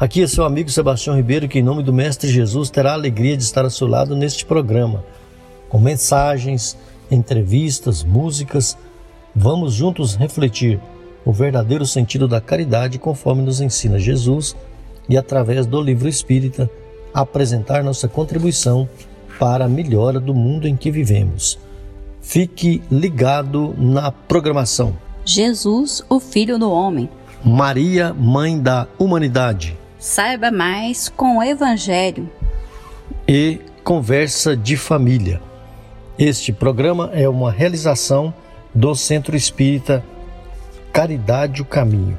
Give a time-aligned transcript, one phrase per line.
[0.00, 3.36] Aqui é seu amigo Sebastião Ribeiro, que em nome do Mestre Jesus terá a alegria
[3.36, 5.04] de estar ao seu lado neste programa,
[5.68, 6.74] com mensagens,
[7.10, 8.78] entrevistas, músicas.
[9.36, 10.80] Vamos juntos refletir
[11.22, 14.56] o verdadeiro sentido da caridade conforme nos ensina Jesus
[15.06, 16.70] e, através do livro espírita,
[17.12, 18.88] apresentar nossa contribuição
[19.38, 21.58] para a melhora do mundo em que vivemos.
[22.22, 24.96] Fique ligado na programação.
[25.26, 27.06] Jesus, o Filho do Homem.
[27.44, 29.78] Maria, Mãe da Humanidade.
[30.00, 32.26] Saiba mais com o Evangelho.
[33.28, 35.42] E Conversa de Família.
[36.18, 38.32] Este programa é uma realização
[38.74, 40.02] do Centro Espírita
[40.90, 42.18] Caridade o Caminho.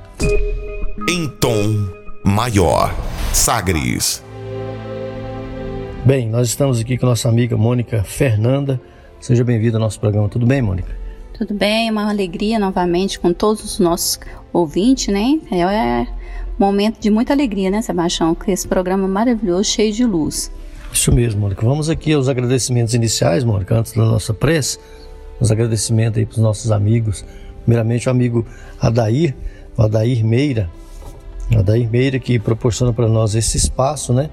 [1.10, 1.90] Em tom
[2.24, 2.94] maior.
[3.34, 4.24] Sagres.
[6.06, 8.80] Bem, nós estamos aqui com nossa amiga Mônica Fernanda.
[9.20, 10.30] Seja bem-vinda ao nosso programa.
[10.30, 10.96] Tudo bem, Mônica?
[11.34, 14.20] Tudo bem, é uma alegria novamente com todos os nossos
[14.54, 15.40] ouvintes, né?
[15.52, 16.06] É
[16.62, 18.36] momento de muita alegria, né, Sebastião?
[18.36, 20.52] Com esse programa maravilhoso, cheio de luz.
[20.94, 21.66] Isso mesmo, Mônica.
[21.66, 24.78] Vamos aqui aos agradecimentos iniciais, Mônica, antes da nossa prece.
[25.40, 27.26] Os agradecimentos aí para os nossos amigos.
[27.64, 28.46] Primeiramente, o amigo
[28.80, 29.36] Adair,
[29.76, 30.70] o Adair Meira.
[31.52, 34.30] O Adair Meira que proporciona para nós esse espaço, né?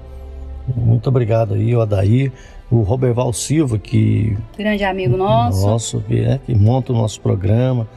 [0.75, 2.31] Muito obrigado aí, o Adair.
[2.69, 4.37] O Roberval Silva, que.
[4.55, 5.65] Grande amigo nosso.
[5.65, 7.87] Nosso, que, é, que monta o nosso programa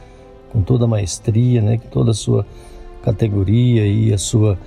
[0.51, 1.77] com toda a maestria, né?
[1.77, 2.43] Com toda a sua
[3.03, 4.57] categoria e a sua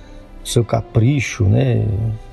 [0.47, 1.85] seu capricho, né?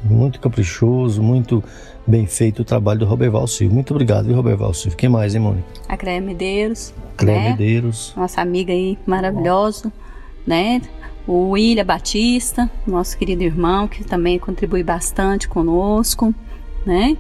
[0.05, 1.65] Muito caprichoso, muito
[2.07, 3.75] bem feito o trabalho do Roberval Silva.
[3.75, 4.97] Muito obrigado, viu, Roberval Silva?
[4.97, 5.67] Quem mais, hein, Mônica?
[5.89, 6.95] A Cléia Medeiros.
[7.17, 7.51] Cléia né?
[7.51, 8.13] Medeiros.
[8.17, 9.93] Nossa amiga aí, maravilhosa,
[10.47, 10.81] né?
[11.27, 16.33] O William Batista, nosso querido irmão, que também contribui bastante conosco,
[16.87, 17.17] né?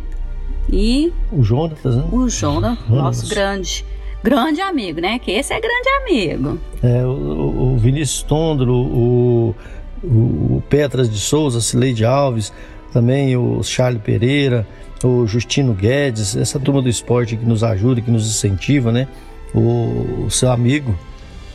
[0.71, 1.12] E...
[1.33, 2.05] O Jonatas, né?
[2.12, 3.84] O Jonas, nosso grande
[4.25, 5.19] grande amigo, né?
[5.19, 6.59] Que esse é grande amigo.
[6.83, 9.55] É, o, o Vinícius Tondro, o,
[10.03, 12.51] o, Petras de Souza, Cileide Alves,
[12.91, 14.67] também o Charles Pereira,
[15.05, 19.07] o Justino Guedes, essa turma do esporte que nos ajuda, que nos incentiva, né?
[19.55, 20.99] O, o seu amigo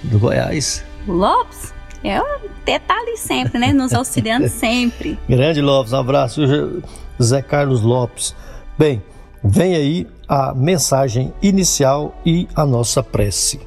[0.03, 0.85] do Goiás.
[1.07, 1.73] O Lopes?
[2.03, 2.19] É,
[2.79, 3.73] tá ali sempre, né?
[3.73, 5.17] Nos auxiliando sempre.
[5.27, 6.41] Grande Lopes, um abraço.
[7.21, 8.35] Zé Carlos Lopes.
[8.77, 9.01] Bem,
[9.43, 13.59] vem aí a mensagem inicial e a nossa prece.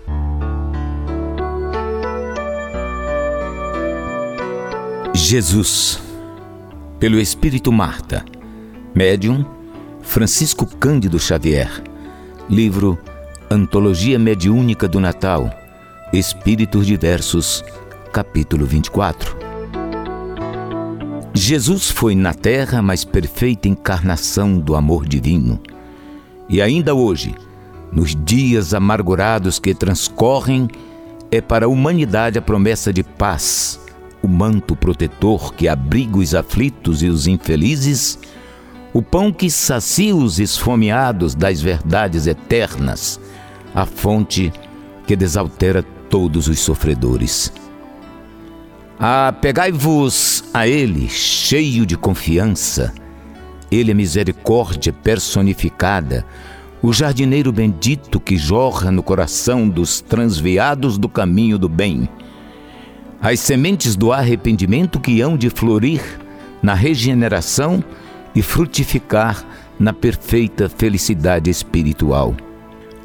[5.13, 6.01] Jesus,
[7.01, 8.25] pelo Espírito Marta,
[8.95, 9.45] médium
[10.03, 11.83] Francisco Cândido Xavier,
[12.49, 12.97] livro
[13.51, 15.51] Antologia Mediúnica do Natal,
[16.13, 17.65] Espíritos Diversos,
[18.13, 19.37] capítulo 24.
[21.35, 25.61] Jesus foi na terra mais perfeita encarnação do amor divino
[26.49, 27.35] e ainda hoje,
[27.93, 30.69] nos dias amargurados que transcorrem,
[31.31, 33.81] é para a humanidade a promessa de paz,
[34.23, 38.19] o manto protetor que abriga os aflitos e os infelizes,
[38.93, 43.19] o pão que sacia os esfomeados das verdades eternas,
[43.75, 44.53] a fonte
[45.07, 47.53] que desaltera todos os sofredores.
[48.99, 52.93] Apegai-vos a Ele, cheio de confiança,
[53.75, 56.27] ele é misericórdia personificada,
[56.83, 62.09] o jardineiro bendito que jorra no coração dos transviados do caminho do bem.
[63.21, 66.03] As sementes do arrependimento que hão de florir
[66.63, 67.83] na regeneração
[68.35, 69.45] e frutificar
[69.79, 72.35] na perfeita felicidade espiritual.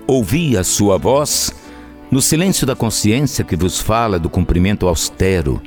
[0.06, 1.54] Ouvi a sua voz
[2.12, 5.62] no silêncio da consciência que vos fala do cumprimento austero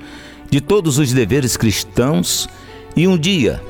[0.51, 2.49] de todos os deveres cristãos
[2.97, 3.63] e um dia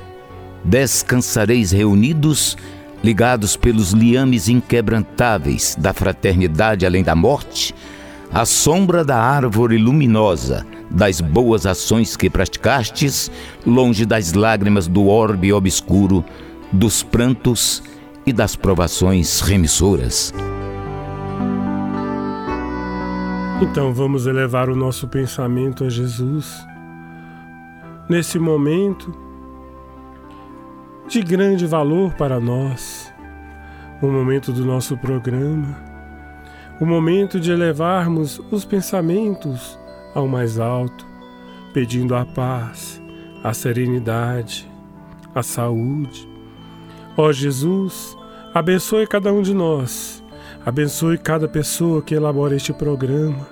[0.64, 2.56] descansareis reunidos,
[3.02, 7.74] ligados pelos liames inquebrantáveis da fraternidade além da morte,
[8.32, 13.30] à sombra da árvore luminosa das boas ações que praticastes,
[13.64, 16.24] longe das lágrimas do orbe obscuro,
[16.72, 17.82] dos prantos
[18.26, 20.34] e das provações remissoras.
[23.62, 26.66] Então vamos elevar o nosso pensamento a Jesus.
[28.08, 29.14] Nesse momento,
[31.10, 33.12] de grande valor para nós,
[34.00, 35.76] o momento do nosso programa,
[36.80, 39.76] o momento de elevarmos os pensamentos
[40.14, 41.04] ao mais alto,
[41.74, 43.02] pedindo a paz,
[43.42, 44.70] a serenidade,
[45.34, 46.28] a saúde.
[47.16, 48.16] Ó Jesus,
[48.54, 50.22] abençoe cada um de nós,
[50.64, 53.48] abençoe cada pessoa que elabora este programa,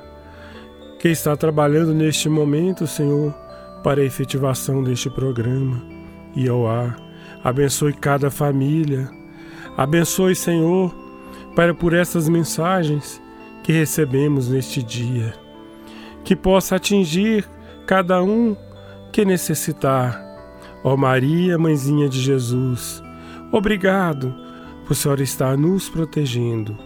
[1.01, 3.35] que está trabalhando neste momento, Senhor,
[3.83, 5.83] para a efetivação deste programa
[6.37, 7.08] e ao ar.
[7.43, 9.09] Abençoe cada família,
[9.77, 10.95] abençoe, Senhor,
[11.55, 13.23] para por essas mensagens
[13.63, 15.35] que recebemos neste dia,
[16.25, 17.49] que possa atingir
[17.87, 18.57] cada um
[19.13, 20.25] que necessitar.
[20.85, 23.03] Ó Maria, mãezinha de Jesus,
[23.53, 24.35] obrigado
[24.87, 26.77] por a senhora estar nos protegendo.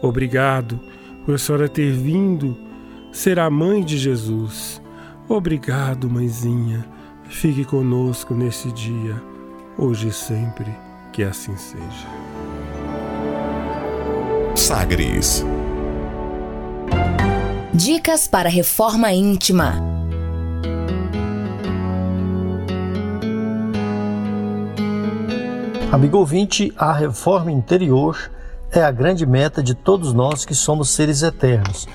[0.00, 0.78] Obrigado
[1.24, 2.56] por a senhora ter vindo
[3.12, 4.80] ser a mãe de Jesus.
[5.28, 6.86] Obrigado, mãezinha.
[7.24, 9.20] Fique conosco nesse dia,
[9.78, 10.76] hoje e sempre,
[11.12, 12.08] que assim seja.
[14.56, 15.44] Sagres.
[17.72, 19.80] Dicas para reforma íntima.
[25.92, 28.30] Amigo ouvinte, a reforma interior
[28.72, 31.86] é a grande meta de todos nós que somos seres eternos.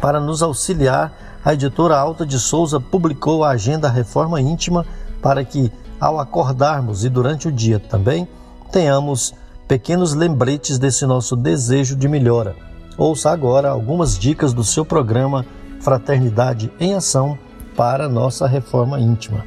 [0.00, 1.12] Para nos auxiliar,
[1.44, 4.86] a editora Alta de Souza publicou a Agenda Reforma Íntima
[5.20, 5.72] para que,
[6.02, 8.26] ao acordarmos e durante o dia também,
[8.72, 9.32] tenhamos
[9.68, 12.56] pequenos lembretes desse nosso desejo de melhora.
[12.98, 15.46] Ouça agora algumas dicas do seu programa
[15.80, 17.38] Fraternidade em Ação
[17.76, 19.46] para nossa reforma íntima.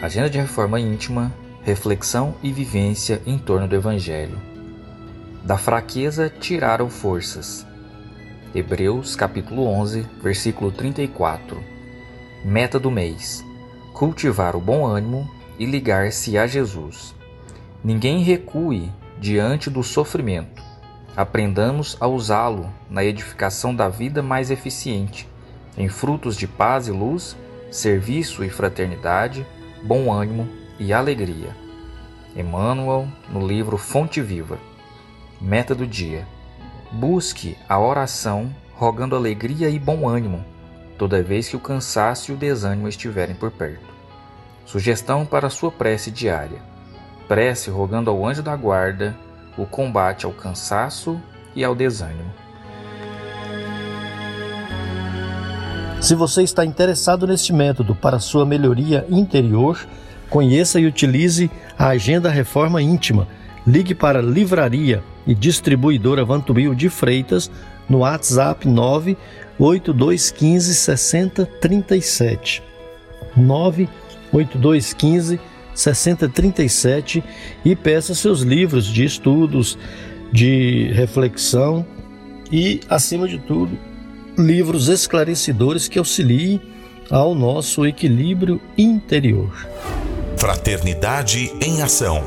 [0.00, 1.32] Agenda de Reforma Íntima
[1.64, 4.40] reflexão e vivência em torno do Evangelho.
[5.42, 7.66] Da fraqueza tiraram forças.
[8.54, 11.60] Hebreus capítulo 11, versículo 34.
[12.44, 13.44] Meta do mês:
[13.94, 17.14] cultivar o bom ânimo e ligar-se a Jesus.
[17.82, 20.60] Ninguém recue diante do sofrimento.
[21.16, 25.28] Aprendamos a usá-lo na edificação da vida mais eficiente,
[25.78, 27.36] em frutos de paz e luz,
[27.70, 29.46] serviço e fraternidade,
[29.84, 30.48] bom ânimo
[30.78, 31.56] e alegria.
[32.34, 34.58] Emmanuel, no livro Fonte Viva.
[35.40, 36.26] Meta do dia:
[36.90, 40.44] busque a oração rogando alegria e bom ânimo,
[40.98, 43.92] toda vez que o cansaço e o desânimo estiverem por perto.
[44.64, 46.62] Sugestão para sua prece diária:
[47.28, 49.14] prece rogando ao anjo da guarda
[49.56, 51.20] o combate ao cansaço
[51.54, 52.32] e ao desânimo.
[56.00, 59.78] Se você está interessado neste método para sua melhoria interior,
[60.34, 61.48] Conheça e utilize
[61.78, 63.28] a Agenda Reforma Íntima.
[63.64, 67.48] Ligue para Livraria e Distribuidora Vantubil de Freitas
[67.88, 68.66] no WhatsApp
[69.58, 72.62] 98215 6037.
[73.36, 75.40] 98215
[75.74, 77.24] 6037
[77.64, 79.76] e peça seus livros de estudos,
[80.32, 81.84] de reflexão
[82.50, 83.76] e, acima de tudo,
[84.38, 86.60] livros esclarecedores que auxiliem
[87.10, 89.52] ao nosso equilíbrio interior.
[90.36, 92.22] Fraternidade em Ação.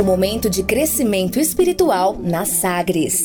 [0.00, 3.24] O momento de crescimento espiritual na Sagres.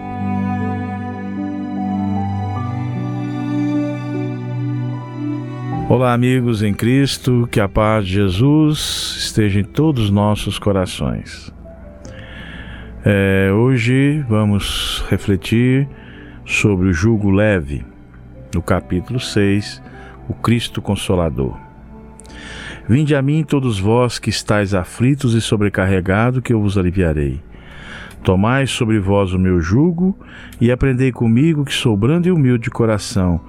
[5.93, 11.53] Olá, amigos em Cristo, que a paz de Jesus esteja em todos os nossos corações.
[13.03, 15.89] É, hoje vamos refletir
[16.45, 17.83] sobre o jugo leve,
[18.55, 19.83] no capítulo 6,
[20.29, 21.59] o Cristo Consolador.
[22.87, 27.41] Vinde a mim todos vós que estáis aflitos e sobrecarregados, que eu vos aliviarei.
[28.23, 30.17] Tomai sobre vós o meu jugo
[30.59, 33.41] e aprendei comigo, que sou brando e humilde de coração,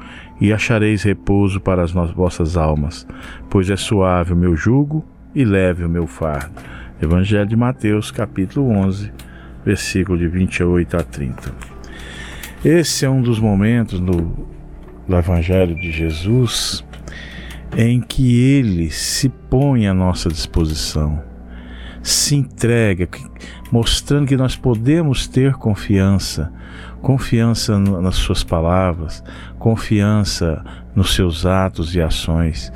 [0.43, 3.07] e achareis repouso para as vossas almas,
[3.49, 6.61] pois é suave o meu jugo e leve o meu fardo.
[7.01, 9.13] Evangelho de Mateus, capítulo 11,
[9.65, 11.55] versículo de 28 a 30.
[12.65, 14.49] Esse é um dos momentos no,
[15.07, 16.85] do Evangelho de Jesus
[17.77, 21.23] em que Ele se põe à nossa disposição,
[22.03, 23.09] se entrega,
[23.71, 26.53] mostrando que nós podemos ter confiança,
[27.03, 29.23] confiança nas Suas palavras,
[29.59, 32.73] confiança nos seus atos e ações.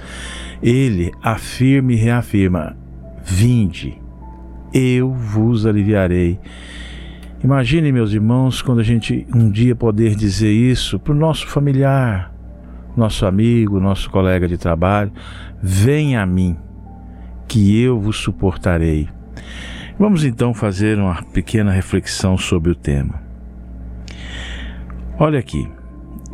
[0.62, 2.76] Ele afirma e reafirma:
[3.24, 3.98] Vinde,
[4.74, 6.38] eu vos aliviarei.
[7.42, 12.32] Imagine, meus irmãos, quando a gente um dia poder dizer isso para o nosso familiar,
[12.96, 15.12] nosso amigo, nosso colega de trabalho,
[15.62, 16.56] venha a mim,
[17.46, 19.08] que eu vos suportarei.
[19.98, 23.25] Vamos então fazer uma pequena reflexão sobre o tema.
[25.18, 25.66] Olha aqui,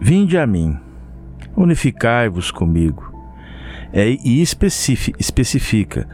[0.00, 0.76] vinde a mim,
[1.56, 3.12] unificai-vos comigo.
[3.92, 6.08] É, e especifica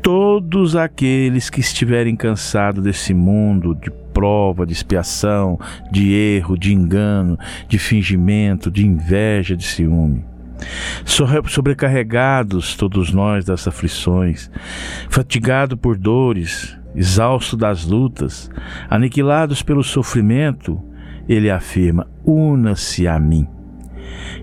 [0.00, 5.60] todos aqueles que estiverem cansados desse mundo de prova, de expiação,
[5.92, 10.24] de erro, de engano, de fingimento, de inveja, de ciúme.
[11.04, 14.50] Sobrecarregados todos nós das aflições,
[15.08, 18.50] fatigados por dores, exaustos das lutas,
[18.90, 20.82] aniquilados pelo sofrimento,
[21.28, 23.46] ele afirma: una-se a mim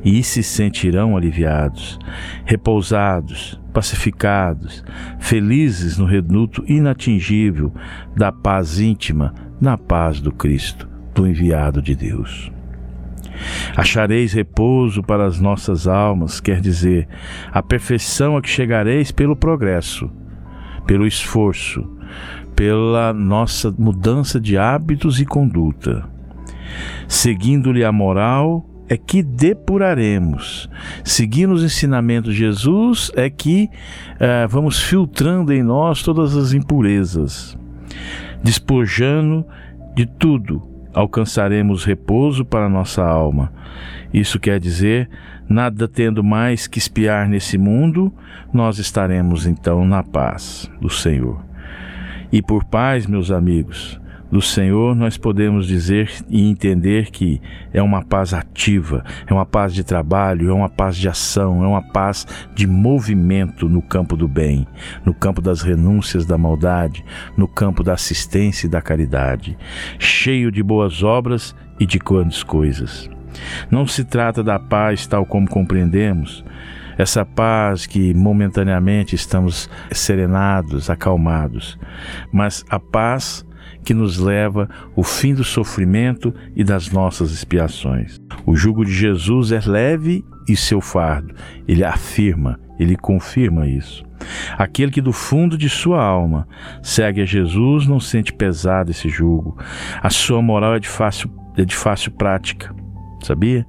[0.04, 2.00] e se sentirão aliviados,
[2.46, 4.84] repousados, pacificados,
[5.20, 7.74] felizes no reduto inatingível
[8.16, 12.52] da paz íntima, na paz do Cristo, do enviado de Deus.
[13.76, 17.08] Achareis repouso para as nossas almas, quer dizer,
[17.52, 20.12] a perfeição a que chegareis pelo progresso,
[20.86, 21.88] pelo esforço,
[22.56, 26.19] pela nossa mudança de hábitos e conduta.
[27.08, 30.68] Seguindo-lhe a moral é que depuraremos.
[31.04, 33.70] Seguindo os ensinamentos de Jesus, é que
[34.16, 37.58] uh, vamos filtrando em nós todas as impurezas.
[38.44, 39.46] Despojando
[39.96, 43.54] de tudo, alcançaremos repouso para nossa alma.
[44.12, 45.08] Isso quer dizer,
[45.48, 48.12] nada tendo mais que espiar nesse mundo,
[48.52, 51.44] nós estaremos então na paz do Senhor.
[52.32, 54.00] E por paz, meus amigos,
[54.32, 57.42] do Senhor, nós podemos dizer e entender que
[57.74, 61.68] é uma paz ativa, é uma paz de trabalho, é uma paz de ação, é
[61.68, 64.68] uma paz de movimento no campo do bem,
[65.04, 67.04] no campo das renúncias da maldade,
[67.36, 69.58] no campo da assistência e da caridade,
[69.98, 73.10] cheio de boas obras e de grandes coisas.
[73.70, 76.44] Não se trata da paz tal como compreendemos,
[76.98, 81.80] essa paz que momentaneamente estamos serenados, acalmados,
[82.32, 83.46] mas a paz
[83.84, 88.20] que nos leva o fim do sofrimento e das nossas expiações.
[88.46, 91.34] O jugo de Jesus é leve e seu fardo.
[91.68, 94.04] Ele afirma, ele confirma isso.
[94.58, 96.48] Aquele que do fundo de sua alma
[96.84, 99.58] segue a Jesus não sente pesado esse jugo.
[100.02, 102.74] A sua moral é de fácil, é de fácil prática.
[103.24, 103.66] Sabia?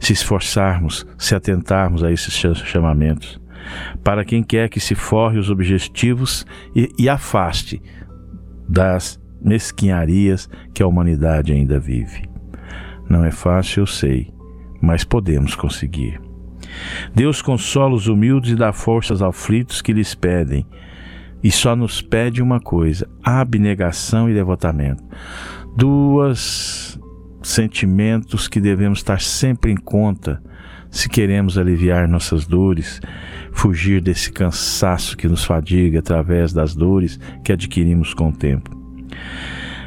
[0.00, 2.34] Se esforçarmos, se atentarmos a esses
[2.64, 3.40] chamamentos.
[4.02, 6.46] Para quem quer que se forre os objetivos
[6.76, 7.80] e, e afaste
[8.68, 12.28] das mesquinharias que a humanidade ainda vive.
[13.08, 14.32] Não é fácil, eu sei,
[14.80, 16.20] mas podemos conseguir.
[17.14, 20.66] Deus consola os humildes e dá forças aos aflitos que lhes pedem,
[21.42, 25.04] e só nos pede uma coisa: abnegação e devotamento.
[25.76, 26.98] Duas
[27.42, 30.42] sentimentos que devemos estar sempre em conta
[30.90, 33.00] se queremos aliviar nossas dores,
[33.52, 38.83] fugir desse cansaço que nos fadiga através das dores que adquirimos com o tempo.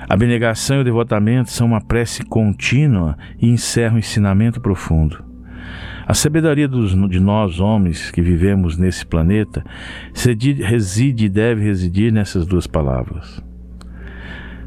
[0.10, 5.24] A abnegação e o devotamento são uma prece contínua e encerram um ensinamento profundo.
[6.06, 9.66] A sabedoria dos, de nós, homens que vivemos nesse planeta,
[10.64, 13.44] reside e deve residir nessas duas palavras.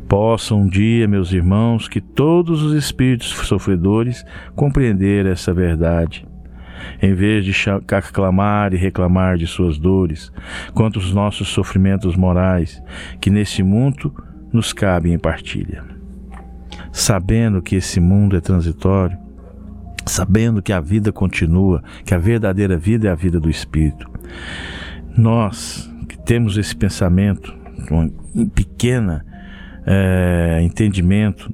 [0.07, 4.23] Possam um dia, meus irmãos, que todos os espíritos sofredores
[4.55, 6.27] compreender essa verdade,
[7.01, 7.55] em vez de
[7.95, 10.31] aclamar e reclamar de suas dores,
[10.75, 12.83] quanto os nossos sofrimentos morais,
[13.19, 14.13] que nesse mundo
[14.53, 15.85] nos cabe em partilha.
[16.93, 19.17] Sabendo que esse mundo é transitório,
[20.07, 24.11] sabendo que a vida continua, que a verdadeira vida é a vida do Espírito,
[25.17, 27.55] nós que temos esse pensamento,
[28.35, 29.21] um pequeno
[29.87, 31.53] é, entendimento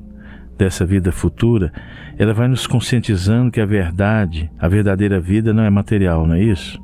[0.57, 1.73] dessa vida futura,
[2.19, 6.43] ela vai nos conscientizando que a verdade, a verdadeira vida não é material, não é
[6.43, 6.81] isso?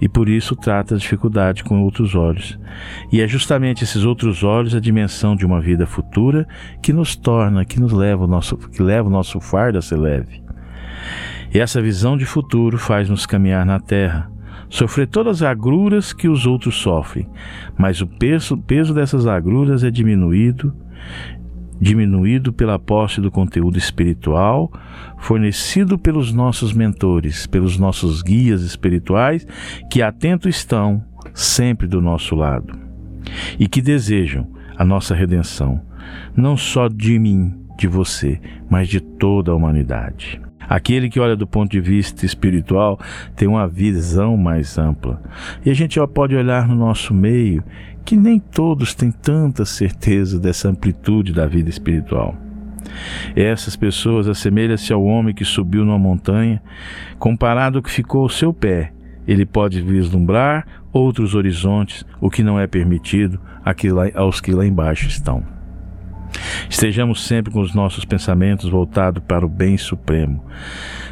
[0.00, 2.58] E por isso trata a dificuldade com outros olhos.
[3.12, 6.46] E é justamente esses outros olhos a dimensão de uma vida futura
[6.82, 9.98] que nos torna, que nos leva o nosso, que leva o nosso fardo a ser
[9.98, 10.42] leve.
[11.52, 14.30] E essa visão de futuro faz-nos caminhar na terra,
[14.68, 17.28] sofrer todas as agruras que os outros sofrem,
[17.76, 20.74] mas o peso, peso dessas agruras é diminuído
[21.80, 24.70] diminuído pela posse do conteúdo espiritual
[25.18, 29.46] fornecido pelos nossos mentores, pelos nossos guias espirituais
[29.90, 32.78] que atento estão sempre do nosso lado
[33.58, 34.46] e que desejam
[34.76, 35.80] a nossa redenção,
[36.36, 40.40] não só de mim, de você, mas de toda a humanidade.
[40.70, 42.96] Aquele que olha do ponto de vista espiritual
[43.34, 45.20] tem uma visão mais ampla.
[45.64, 47.64] E a gente pode olhar no nosso meio
[48.04, 52.36] que nem todos têm tanta certeza dessa amplitude da vida espiritual.
[53.36, 56.62] Essas pessoas assemelham-se ao homem que subiu numa montanha,
[57.18, 58.92] comparado ao que ficou ao seu pé.
[59.26, 63.40] Ele pode vislumbrar outros horizontes, o que não é permitido
[64.14, 65.44] aos que lá embaixo estão.
[66.68, 70.44] Estejamos sempre com os nossos pensamentos voltados para o bem supremo.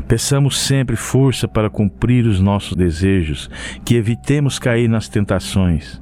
[0.07, 3.51] Peçamos sempre força para cumprir os nossos desejos,
[3.85, 6.01] que evitemos cair nas tentações,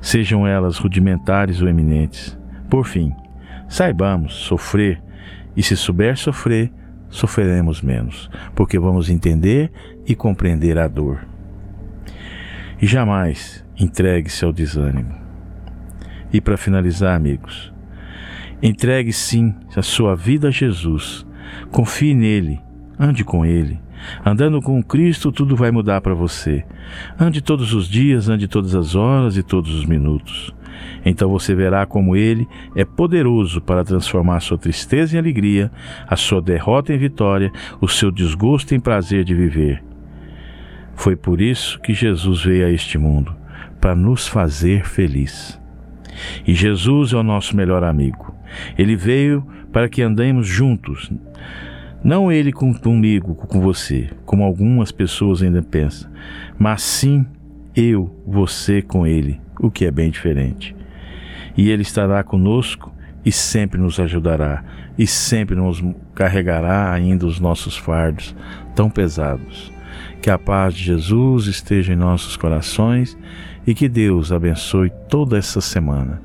[0.00, 2.38] sejam elas rudimentares ou eminentes.
[2.68, 3.12] Por fim,
[3.68, 5.02] saibamos sofrer,
[5.56, 6.72] e se souber sofrer,
[7.08, 9.72] sofreremos menos, porque vamos entender
[10.06, 11.26] e compreender a dor.
[12.80, 15.14] E jamais entregue-se ao desânimo.
[16.32, 17.72] E para finalizar, amigos,
[18.60, 21.24] Entregue sim a sua vida a Jesus.
[21.70, 22.60] Confie nele,
[22.98, 23.80] ande com ele.
[24.24, 26.64] Andando com Cristo, tudo vai mudar para você.
[27.18, 30.54] Ande todos os dias, ande todas as horas e todos os minutos.
[31.04, 35.70] Então você verá como ele é poderoso para transformar sua tristeza em alegria,
[36.06, 39.82] a sua derrota em vitória, o seu desgosto em prazer de viver.
[40.94, 43.34] Foi por isso que Jesus veio a este mundo,
[43.80, 45.58] para nos fazer feliz.
[46.46, 48.34] E Jesus é o nosso melhor amigo.
[48.76, 51.10] Ele veio para que andemos juntos.
[52.02, 56.10] Não ele comigo, com você, como algumas pessoas ainda pensam,
[56.56, 57.26] mas sim
[57.74, 60.74] eu, você com ele, o que é bem diferente.
[61.56, 62.92] E ele estará conosco
[63.24, 64.64] e sempre nos ajudará,
[64.96, 68.34] e sempre nos carregará ainda os nossos fardos
[68.74, 69.72] tão pesados.
[70.22, 73.18] Que a paz de Jesus esteja em nossos corações
[73.66, 76.22] e que Deus abençoe toda essa semana.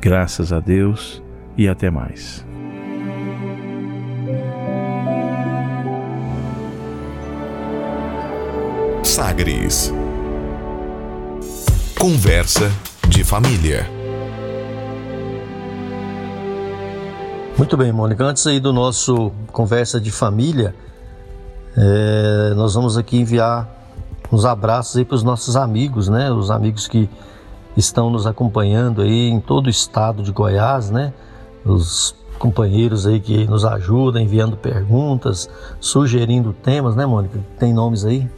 [0.00, 1.22] Graças a Deus
[1.56, 2.44] e até mais.
[9.14, 9.92] Sagres
[11.96, 12.68] Conversa
[13.08, 13.88] de família.
[17.56, 18.24] Muito bem, Mônica.
[18.24, 20.74] Antes aí do nosso conversa de família,
[21.76, 23.68] é, nós vamos aqui enviar
[24.32, 26.32] uns abraços aí para os nossos amigos, né?
[26.32, 27.08] Os amigos que
[27.76, 31.12] estão nos acompanhando aí em todo o estado de Goiás, né?
[31.64, 37.38] os companheiros aí que nos ajudam, enviando perguntas, sugerindo temas, né, Mônica?
[37.60, 38.28] Tem nomes aí?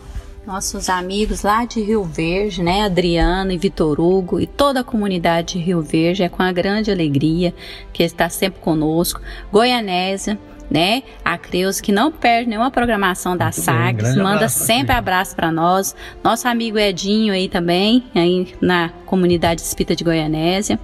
[0.47, 5.55] Nossos amigos lá de Rio Verde, né, Adriano e Vitor Hugo e toda a comunidade
[5.55, 7.53] de Rio Verde, é com a grande alegria
[7.93, 9.21] que está sempre conosco.
[9.51, 10.39] Goianésia,
[10.71, 11.03] né?
[11.25, 15.95] A Creus, que não perde nenhuma programação da Sagres, manda abraço, sempre abraço para nós.
[16.23, 20.79] Nosso amigo Edinho aí também, aí na comunidade espírita de Goianésia.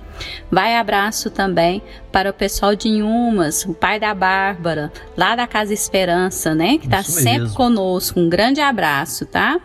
[0.50, 5.74] Vai abraço também para o pessoal de Inhumas, o pai da Bárbara, lá da Casa
[5.74, 6.78] Esperança, né?
[6.78, 8.20] Que está sempre conosco.
[8.20, 9.60] Um grande abraço, tá?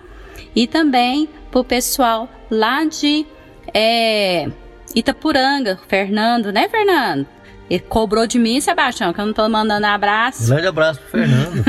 [0.56, 3.25] E também para o pessoal lá de
[3.73, 4.49] é,
[4.95, 7.27] Itapuranga, Fernando, né, Fernando?
[7.69, 10.47] Ele cobrou de mim, Sebastião, que eu não tô mandando abraço.
[10.47, 11.63] Grande abraço pro Fernando.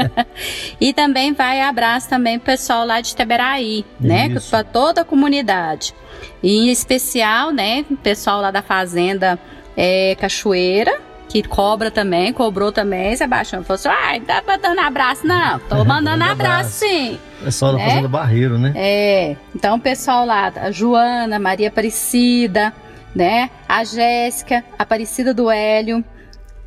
[0.80, 4.34] e também vai abraço também pro pessoal lá de Iteberaí, né?
[4.50, 5.94] Para toda a comunidade.
[6.42, 9.38] E em especial, né, pessoal lá da Fazenda
[9.76, 13.64] é, Cachoeira, que cobra também, cobrou também, Sebastião.
[13.64, 15.58] Falou assim: ai, ah, tá dando abraço, não.
[15.58, 17.18] Tô mandando abraço, sim.
[17.42, 17.88] Pessoal da né?
[17.88, 18.72] Fazenda Barreiro, né?
[18.76, 19.36] É.
[19.54, 22.72] Então, o pessoal lá, a Joana, Maria Aparecida,
[23.14, 23.50] né?
[23.68, 26.04] A Jéssica, Aparecida do Hélio,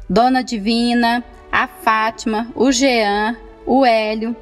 [0.10, 4.36] Dona Divina, a Fátima, o Jean, o Hélio.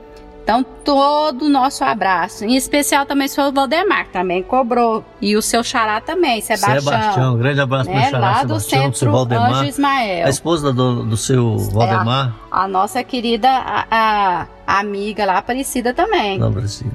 [0.46, 2.46] Então, todo o nosso abraço.
[2.46, 5.04] Em especial também o senhor Valdemar, também cobrou.
[5.20, 6.82] E o seu xará também, Sebastião.
[6.82, 7.96] Sebastião, grande abraço né?
[7.96, 9.54] para o xará, Lá do Sebastião, centro Valdemar.
[9.54, 10.28] Anjo Ismael.
[10.28, 12.28] A esposa do, do seu Valdemar.
[12.28, 16.38] É a, a, nossa querida a, a, amiga lá, Aparecida também.
[16.38, 16.92] Não, Aparecida.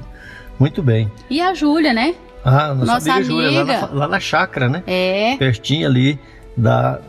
[0.57, 1.11] Muito bem.
[1.29, 2.15] E a Júlia, né?
[2.43, 3.51] Ah, nossa, nossa amiga, amiga.
[3.51, 4.83] Júlia, lá na, lá na chácara, né?
[4.87, 5.35] É.
[5.37, 6.19] Pertinho ali
[6.57, 6.99] da,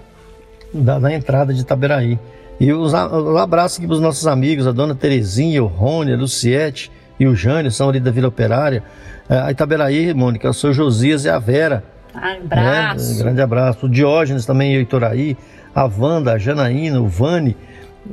[0.72, 2.18] da, da entrada de Itaberaí.
[2.60, 6.16] E os, um abraço aqui para os nossos amigos, a dona Terezinha, o Rony, a
[6.16, 8.82] Luciete e o Jânio, são ali da Vila Operária.
[9.28, 11.82] É, a Itaberaí, Mônica, o seu Josias e a Vera.
[12.14, 13.14] Abraço.
[13.14, 13.22] Né?
[13.22, 13.86] grande abraço.
[13.86, 15.36] O Diógenes também, o Itoraí,
[15.74, 17.56] a Wanda, a Janaína, o Vani,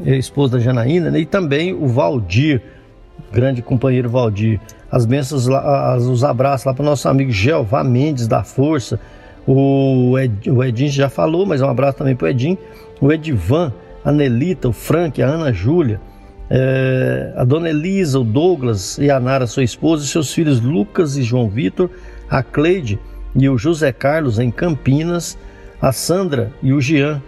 [0.05, 1.19] esposa da Janaína, né?
[1.19, 2.61] e também o Valdir,
[3.31, 4.59] grande companheiro Valdir
[4.91, 8.99] as bênçãos, as, os abraços lá para o nosso amigo Jeová Mendes da Força.
[9.45, 12.57] O, Ed, o Edinho já falou, mas um abraço também para o Edinho.
[12.99, 13.71] O Edivan,
[14.03, 16.01] a Nelita, o Frank, a Ana Júlia,
[16.49, 21.15] é, a dona Elisa, o Douglas e a Nara, sua esposa, e seus filhos Lucas
[21.15, 21.89] e João Vitor,
[22.29, 22.99] a Cleide
[23.35, 25.37] e o José Carlos em Campinas,
[25.81, 27.21] a Sandra e o Jean.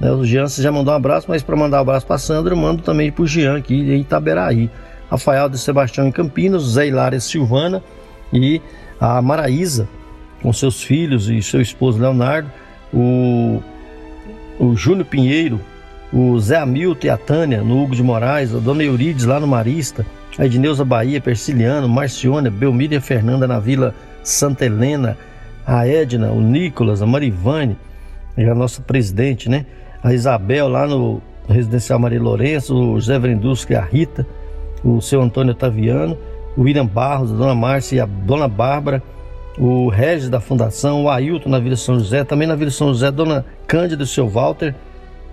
[0.00, 2.20] Né, o Jean você já mandou um abraço, mas para mandar um abraço para a
[2.20, 4.70] Sandra, eu mando também para o Jean aqui em Itaberaí.
[5.10, 7.82] Rafael de Sebastião em Campinas, Zé Hilária Silvana
[8.32, 8.60] e
[9.00, 9.88] a Maraísa,
[10.42, 12.50] com seus filhos e seu esposo Leonardo,
[12.92, 13.62] o,
[14.58, 15.60] o Júnior Pinheiro
[16.12, 19.46] o Zé Hamilton e a Tânia, no Hugo de Moraes, a Dona Eurides lá no
[19.46, 20.06] Marista,
[20.38, 25.18] a Edneuza Bahia, Persiliano, Marciônia, Belmíria Fernanda na Vila Santa Helena,
[25.66, 27.76] a Edna, o Nicolas, a Marivane,
[28.36, 29.66] a nossa presidente, né?
[30.02, 34.26] A Isabel lá no Residencial Maria Lourenço, o José Vrendusca e a Rita,
[34.84, 36.16] o seu Antônio Otaviano,
[36.56, 39.02] o William Barros, a Dona Márcia e a Dona Bárbara,
[39.58, 43.08] o Regis da Fundação, o Ailton na Vila São José, também na Vila São José,
[43.08, 44.74] a Dona Cândida e o seu Walter,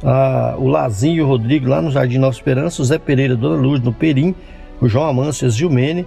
[0.04, 3.62] a, o Lazinho e o Rodrigo lá no Jardim Nova Esperança, o Zé Pereira, Dona
[3.62, 4.34] Luz no Perim,
[4.82, 6.06] o João Amâncio, Gilmene,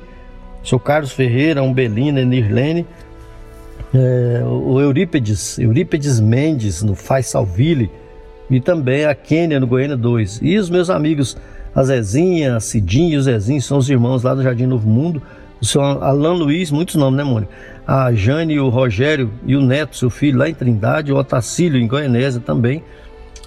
[0.62, 2.87] o seu Carlos Ferreira, a Umbelina, a Nirlene,
[3.94, 7.90] é, o Eurípedes, Eurípedes Mendes no Faz Salville
[8.51, 10.40] e também a Quênia no Goiânia 2.
[10.42, 11.37] E os meus amigos,
[11.79, 15.23] a Zezinha, a Cidinha e o Zezinho, são os irmãos lá do Jardim Novo Mundo.
[15.61, 17.53] O seu Alan Luiz, muitos nomes, né, Mônica?
[17.87, 21.87] A Jane, o Rogério e o Neto, seu filho, lá em Trindade, o Otacílio, em
[21.87, 22.83] Goianésia também.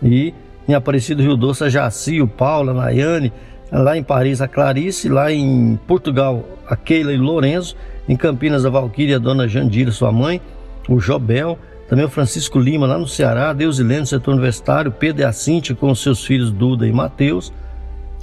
[0.01, 0.33] E
[0.65, 3.33] em Aparecido Rio Doce, a Jaci, o Paulo, a Nayane,
[3.69, 7.75] lá em Paris, a Clarice, lá em Portugal, a Keila e o Lorenzo.
[8.07, 10.39] Em Campinas, a Valquíria, a dona Jandira, sua mãe,
[10.87, 15.25] o Jobel, também o Francisco Lima, lá no Ceará, Deusilene, no setor universitário, Pedro e
[15.25, 17.51] a Cintia, com seus filhos Duda e Mateus,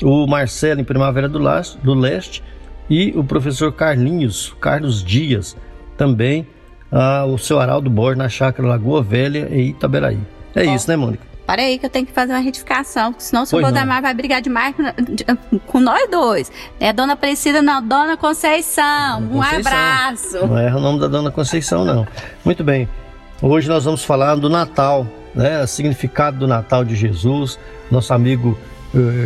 [0.03, 2.43] o Marcelo, em Primavera do Leste, do Leste
[2.89, 5.57] e o professor Carlinhos, Carlos Dias,
[5.97, 6.47] também
[6.91, 10.19] ah, o seu Araldo Borges, na Chácara Lagoa Velha e Itaberaí.
[10.55, 11.29] É isso, né, Mônica?
[11.47, 14.43] Para aí que eu tenho que fazer uma retificação, senão o senhor Bodamar vai brigar
[14.43, 14.75] demais
[15.67, 16.53] com nós dois.
[16.79, 19.23] É Dona Priscila, não, Dona Conceição.
[19.23, 19.39] Dona Conceição.
[19.39, 20.47] Um abraço.
[20.47, 22.07] Não erra o nome da Dona Conceição, não.
[22.45, 22.87] Muito bem.
[23.41, 25.63] Hoje nós vamos falar do Natal, né?
[25.63, 27.59] O significado do Natal de Jesus.
[27.91, 28.59] Nosso amigo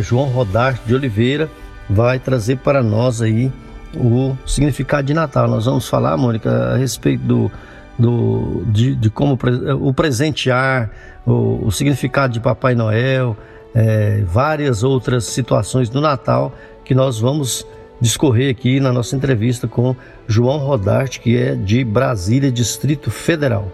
[0.01, 1.49] João Rodarte de Oliveira
[1.89, 3.51] vai trazer para nós aí
[3.95, 5.47] o significado de Natal.
[5.47, 7.51] Nós vamos falar, Mônica, a respeito do,
[7.97, 9.37] do de, de como
[9.79, 10.89] o presentear,
[11.25, 13.37] o, o significado de Papai Noel,
[13.73, 17.65] é, várias outras situações do Natal que nós vamos
[17.99, 19.95] discorrer aqui na nossa entrevista com
[20.27, 23.71] João Rodarte, que é de Brasília, Distrito Federal.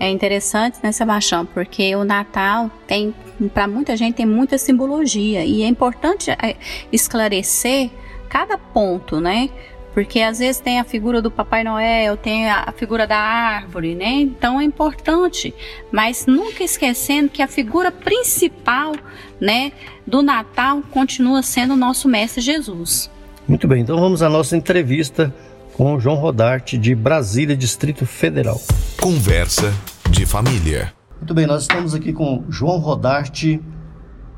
[0.00, 1.44] É interessante, né, Sebastião?
[1.44, 3.12] Porque o Natal tem,
[3.52, 6.56] para muita gente, tem muita simbologia e é importante é,
[6.92, 7.90] esclarecer
[8.28, 9.50] cada ponto, né?
[9.92, 14.10] Porque às vezes tem a figura do Papai Noel, tem a figura da árvore, né?
[14.20, 15.52] Então é importante,
[15.90, 18.92] mas nunca esquecendo que a figura principal,
[19.40, 19.72] né,
[20.06, 23.10] do Natal continua sendo o nosso mestre Jesus.
[23.48, 25.34] Muito bem, então vamos à nossa entrevista
[25.78, 28.60] com João Rodarte de Brasília, Distrito Federal.
[29.00, 29.72] Conversa
[30.10, 30.92] de família.
[31.18, 33.62] Muito bem, nós estamos aqui com João Rodarte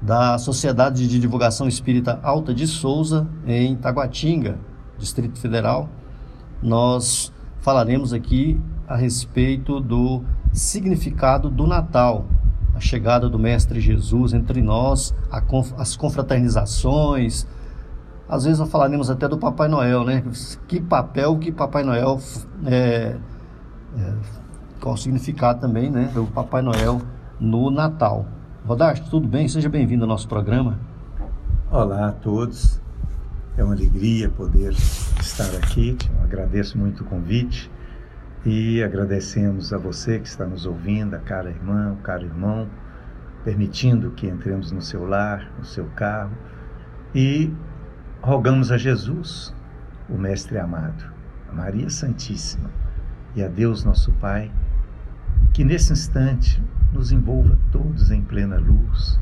[0.03, 4.59] da Sociedade de Divulgação Espírita Alta de Souza em Taguatinga,
[4.99, 5.89] Distrito Federal,
[6.63, 10.23] nós falaremos aqui a respeito do
[10.53, 12.27] significado do Natal,
[12.75, 15.15] a chegada do Mestre Jesus entre nós,
[15.79, 17.47] as confraternizações.
[18.31, 20.23] Às vezes nós falaremos até do Papai Noel, né?
[20.69, 22.21] Que papel que Papai Noel
[22.65, 23.17] é,
[23.99, 24.15] é
[24.81, 27.03] qual o significado também, né, do Papai Noel
[27.41, 28.25] no Natal.
[28.65, 29.49] Rodarte, tudo bem?
[29.49, 30.79] Seja bem-vindo ao nosso programa.
[31.73, 32.81] Olá a todos.
[33.59, 34.75] É uma alegria poder
[35.21, 35.99] estar aqui.
[36.17, 37.69] Eu agradeço muito o convite
[38.47, 42.69] e agradecemos a você que está nos ouvindo, a cara irmã, o caro irmão,
[43.43, 46.31] permitindo que entremos no seu lar, no seu carro
[47.13, 47.53] e
[48.23, 49.55] rogamos a Jesus,
[50.09, 51.05] o Mestre amado,
[51.51, 52.71] a Maria Santíssima
[53.35, 54.51] e a Deus nosso Pai,
[55.55, 59.19] que nesse instante nos envolva todos em plena luz,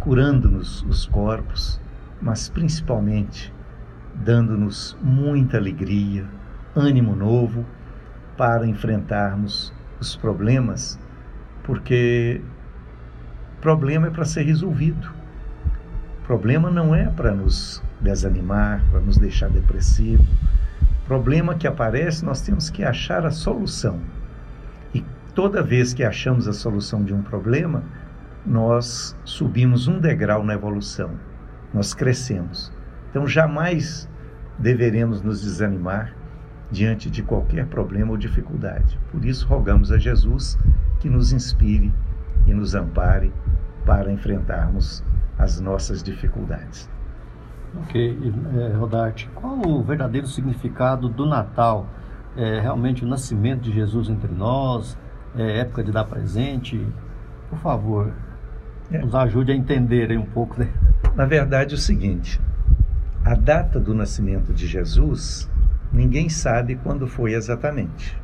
[0.00, 1.80] curando-nos os corpos,
[2.20, 3.54] mas principalmente
[4.14, 6.26] dando-nos muita alegria,
[6.74, 7.64] ânimo novo
[8.36, 10.98] para enfrentarmos os problemas,
[11.62, 12.40] porque
[13.60, 15.15] problema é para ser resolvido.
[16.26, 20.24] Problema não é para nos desanimar, para nos deixar depressivo.
[21.06, 24.00] Problema que aparece, nós temos que achar a solução.
[24.92, 25.04] E
[25.36, 27.84] toda vez que achamos a solução de um problema,
[28.44, 31.12] nós subimos um degrau na evolução,
[31.72, 32.72] nós crescemos.
[33.10, 34.08] Então jamais
[34.58, 36.12] deveremos nos desanimar
[36.72, 38.98] diante de qualquer problema ou dificuldade.
[39.12, 40.58] Por isso, rogamos a Jesus
[40.98, 41.92] que nos inspire
[42.48, 43.32] e nos ampare
[43.84, 45.04] para enfrentarmos
[45.38, 46.88] as nossas dificuldades.
[47.82, 51.86] Ok, é, Rodarte, qual o verdadeiro significado do Natal?
[52.36, 54.96] É realmente o nascimento de Jesus entre nós?
[55.36, 56.86] É época de dar presente?
[57.50, 58.12] Por favor,
[58.90, 58.98] é.
[58.98, 60.58] nos ajude a entender um pouco.
[60.58, 60.68] Né?
[61.14, 62.40] Na verdade, é o seguinte:
[63.24, 65.50] a data do nascimento de Jesus,
[65.92, 68.16] ninguém sabe quando foi exatamente.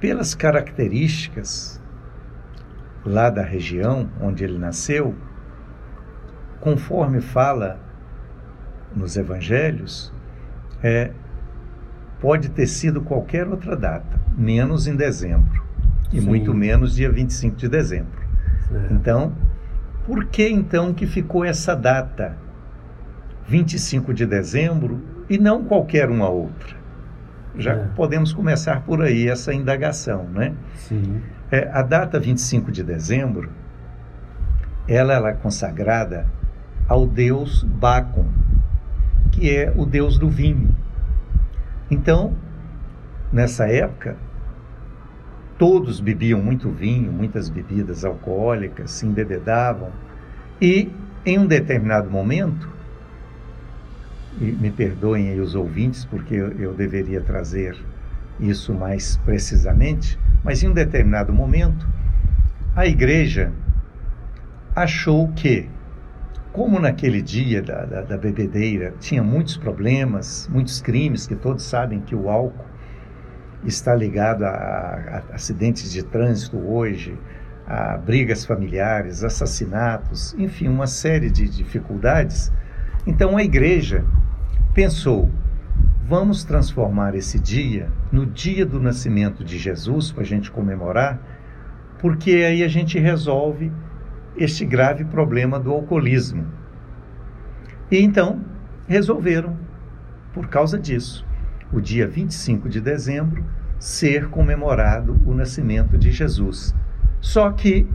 [0.00, 1.80] Pelas características
[3.04, 5.14] lá da região onde ele nasceu,
[6.62, 7.78] conforme fala
[8.94, 10.12] nos evangelhos,
[10.80, 11.10] é,
[12.20, 15.60] pode ter sido qualquer outra data, menos em dezembro,
[16.12, 16.26] e Sim.
[16.26, 18.22] muito menos dia 25 de dezembro.
[18.68, 18.94] Certo.
[18.94, 19.32] Então,
[20.06, 22.36] por que então que ficou essa data,
[23.48, 26.76] 25 de dezembro, e não qualquer uma outra?
[27.58, 27.88] Já é.
[27.96, 30.54] podemos começar por aí essa indagação, né?
[30.76, 31.20] Sim.
[31.50, 33.50] É, a data 25 de dezembro,
[34.86, 36.24] ela, ela é consagrada
[36.92, 38.26] ao deus Bacon,
[39.30, 40.76] que é o deus do vinho.
[41.90, 42.36] Então,
[43.32, 44.14] nessa época,
[45.58, 49.90] todos bebiam muito vinho, muitas bebidas alcoólicas, se embebedavam,
[50.60, 50.92] e
[51.24, 52.68] em um determinado momento,
[54.38, 57.74] e me perdoem aí os ouvintes, porque eu, deveria trazer
[58.38, 61.88] isso mais precisamente, mas em um determinado momento,
[62.76, 63.50] a igreja
[64.76, 65.70] achou que,
[66.52, 72.00] como naquele dia da, da, da, bebedeira tinha muitos problemas, muitos crimes, que todos sabem
[72.00, 72.66] que o álcool
[73.64, 77.18] está ligado a, a acidentes de trânsito hoje,
[77.66, 82.52] a brigas familiares, assassinatos, enfim, uma série de dificuldades.
[83.06, 84.04] Então a igreja
[84.74, 85.30] pensou:
[86.06, 91.18] vamos transformar esse dia no dia do nascimento de Jesus, para a gente comemorar,
[91.98, 93.72] porque aí a gente resolve
[94.36, 96.46] este grave problema do alcoolismo.
[97.90, 98.40] E então
[98.86, 99.56] resolveram,
[100.32, 101.26] por causa disso,
[101.72, 103.44] o dia 25 de dezembro
[103.78, 106.74] ser comemorado o nascimento de Jesus.
[107.20, 107.86] Só que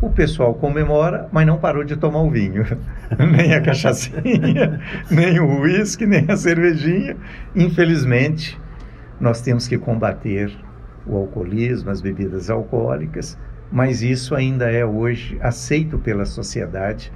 [0.00, 2.64] o pessoal comemora, mas não parou de tomar o vinho.
[3.32, 7.16] nem a cachaçinha, nem o uísque, nem a cervejinha.
[7.54, 8.60] Infelizmente,
[9.20, 10.52] nós temos que combater
[11.06, 13.38] o alcoolismo, as bebidas alcoólicas,
[13.72, 17.10] mas isso ainda é hoje aceito pela sociedade.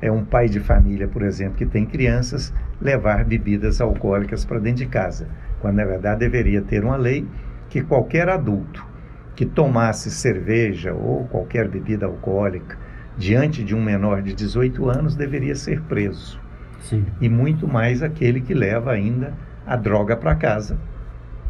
[0.00, 4.84] É um pai de família, por exemplo, que tem crianças, levar bebidas alcoólicas para dentro
[4.84, 5.26] de casa,
[5.60, 7.26] quando na verdade deveria ter uma lei
[7.68, 8.86] que qualquer adulto
[9.34, 12.78] que tomasse cerveja ou qualquer bebida alcoólica
[13.18, 16.40] diante de um menor de 18 anos deveria ser preso.
[16.80, 17.04] Sim.
[17.20, 19.34] E muito mais aquele que leva ainda
[19.66, 20.78] a droga para casa.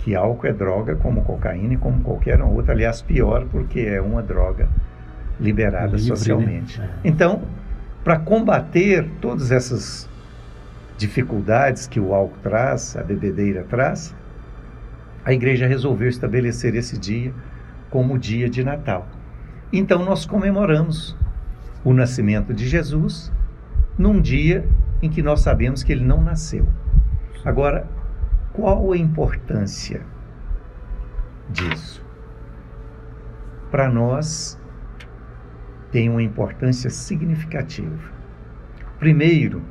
[0.07, 4.23] Que álcool é droga como cocaína e como qualquer outra, aliás, pior porque é uma
[4.23, 4.69] droga
[5.41, 6.17] liberada Livre, né?
[6.17, 6.79] socialmente.
[6.79, 6.91] Né?
[7.03, 7.43] Então,
[8.05, 10.09] para combater todas essas
[10.97, 14.15] dificuldades que o álcool traz, a bebedeira traz,
[15.25, 17.35] a igreja resolveu estabelecer esse dia
[17.91, 19.09] como o dia de Natal.
[19.73, 21.17] Então nós comemoramos
[21.85, 23.33] o nascimento de Jesus
[23.99, 24.65] num dia
[25.03, 26.65] em que nós sabemos que ele não nasceu.
[27.45, 27.96] Agora,
[28.57, 30.01] qual a importância
[31.51, 32.03] disso?
[33.71, 34.59] Para nós,
[35.93, 38.11] tem uma importância significativa.
[38.99, 39.63] Primeiro,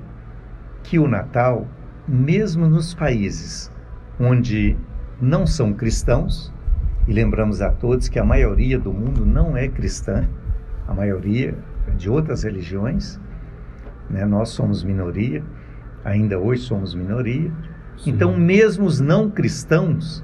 [0.83, 1.67] que o Natal,
[2.07, 3.71] mesmo nos países
[4.19, 4.77] onde
[5.19, 6.53] não são cristãos,
[7.07, 10.29] e lembramos a todos que a maioria do mundo não é cristã,
[10.87, 13.19] a maioria é de outras religiões,
[14.09, 14.25] né?
[14.25, 15.43] nós somos minoria,
[16.03, 17.51] ainda hoje somos minoria.
[18.05, 20.23] Então, mesmo os não cristãos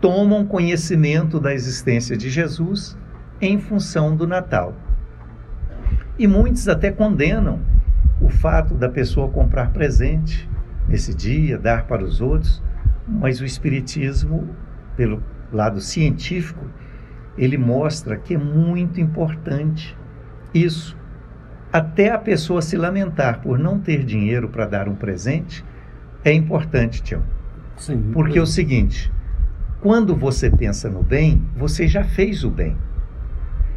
[0.00, 2.96] tomam conhecimento da existência de Jesus
[3.40, 4.74] em função do Natal.
[6.18, 7.60] E muitos até condenam
[8.20, 10.48] o fato da pessoa comprar presente
[10.88, 12.62] nesse dia, dar para os outros,
[13.06, 14.48] mas o Espiritismo,
[14.96, 15.22] pelo
[15.52, 16.64] lado científico,
[17.36, 19.96] ele mostra que é muito importante
[20.52, 20.96] isso.
[21.72, 25.64] Até a pessoa se lamentar por não ter dinheiro para dar um presente
[26.24, 27.22] é importante, Tião.
[27.76, 28.10] Sim.
[28.12, 29.10] Porque é o seguinte:
[29.80, 32.76] quando você pensa no bem, você já fez o bem.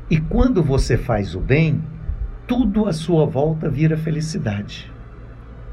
[0.10, 1.82] E quando você faz o bem,
[2.46, 4.92] tudo à sua volta vira felicidade.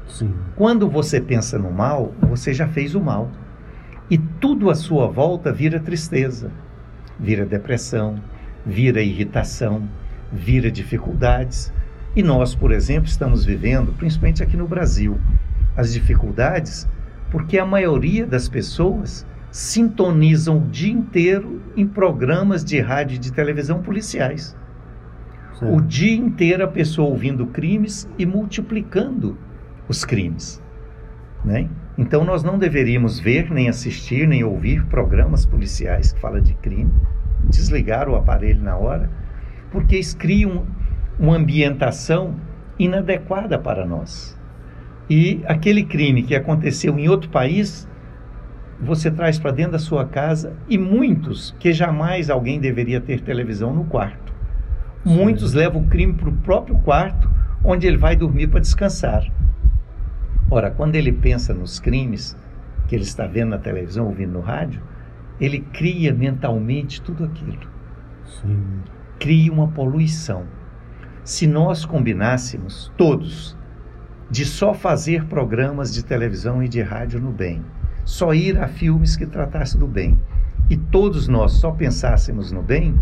[0.07, 0.33] Sim.
[0.55, 3.29] Quando você pensa no mal, você já fez o mal
[4.09, 6.51] e tudo à sua volta vira tristeza,
[7.17, 8.21] vira depressão,
[8.65, 9.87] vira irritação,
[10.31, 11.71] vira dificuldades.
[12.13, 15.17] E nós, por exemplo, estamos vivendo, principalmente aqui no Brasil,
[15.75, 16.87] as dificuldades
[17.31, 23.31] porque a maioria das pessoas sintonizam o dia inteiro em programas de rádio e de
[23.31, 24.55] televisão policiais.
[25.53, 25.75] Sim.
[25.75, 29.37] O dia inteiro a pessoa ouvindo crimes e multiplicando
[29.87, 30.61] os crimes.
[31.43, 31.69] Né?
[31.97, 36.91] Então nós não deveríamos ver, nem assistir, nem ouvir programas policiais que falam de crime,
[37.49, 39.09] desligar o aparelho na hora,
[39.71, 40.65] porque eles criam
[41.19, 42.35] uma ambientação
[42.79, 44.39] inadequada para nós.
[45.09, 47.87] E aquele crime que aconteceu em outro país,
[48.79, 53.73] você traz para dentro da sua casa e muitos que jamais alguém deveria ter televisão
[53.73, 54.33] no quarto.
[55.03, 57.29] Muitos levam o crime para o próprio quarto
[57.63, 59.23] onde ele vai dormir para descansar.
[60.49, 62.37] Ora, quando ele pensa nos crimes
[62.87, 64.81] que ele está vendo na televisão, ouvindo no rádio,
[65.39, 67.69] ele cria mentalmente tudo aquilo.
[68.25, 68.81] Sim.
[69.19, 70.45] Cria uma poluição.
[71.23, 73.57] Se nós combinássemos, todos,
[74.31, 77.61] de só fazer programas de televisão e de rádio no bem,
[78.05, 80.17] só ir a filmes que tratassem do bem,
[80.69, 82.97] e todos nós só pensássemos no bem,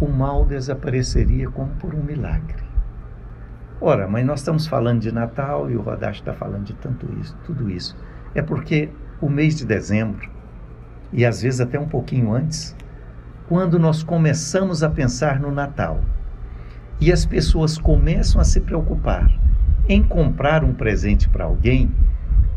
[0.00, 2.62] o mal desapareceria como por um milagre.
[3.80, 7.36] Ora, mas nós estamos falando de Natal e o Rodache está falando de tanto isso,
[7.44, 7.96] tudo isso.
[8.32, 8.88] É porque
[9.20, 10.30] o mês de dezembro,
[11.12, 12.76] e às vezes até um pouquinho antes,
[13.48, 16.00] quando nós começamos a pensar no Natal
[17.00, 19.28] e as pessoas começam a se preocupar
[19.88, 21.90] em comprar um presente para alguém,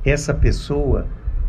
[0.03, 1.07] essa pessoa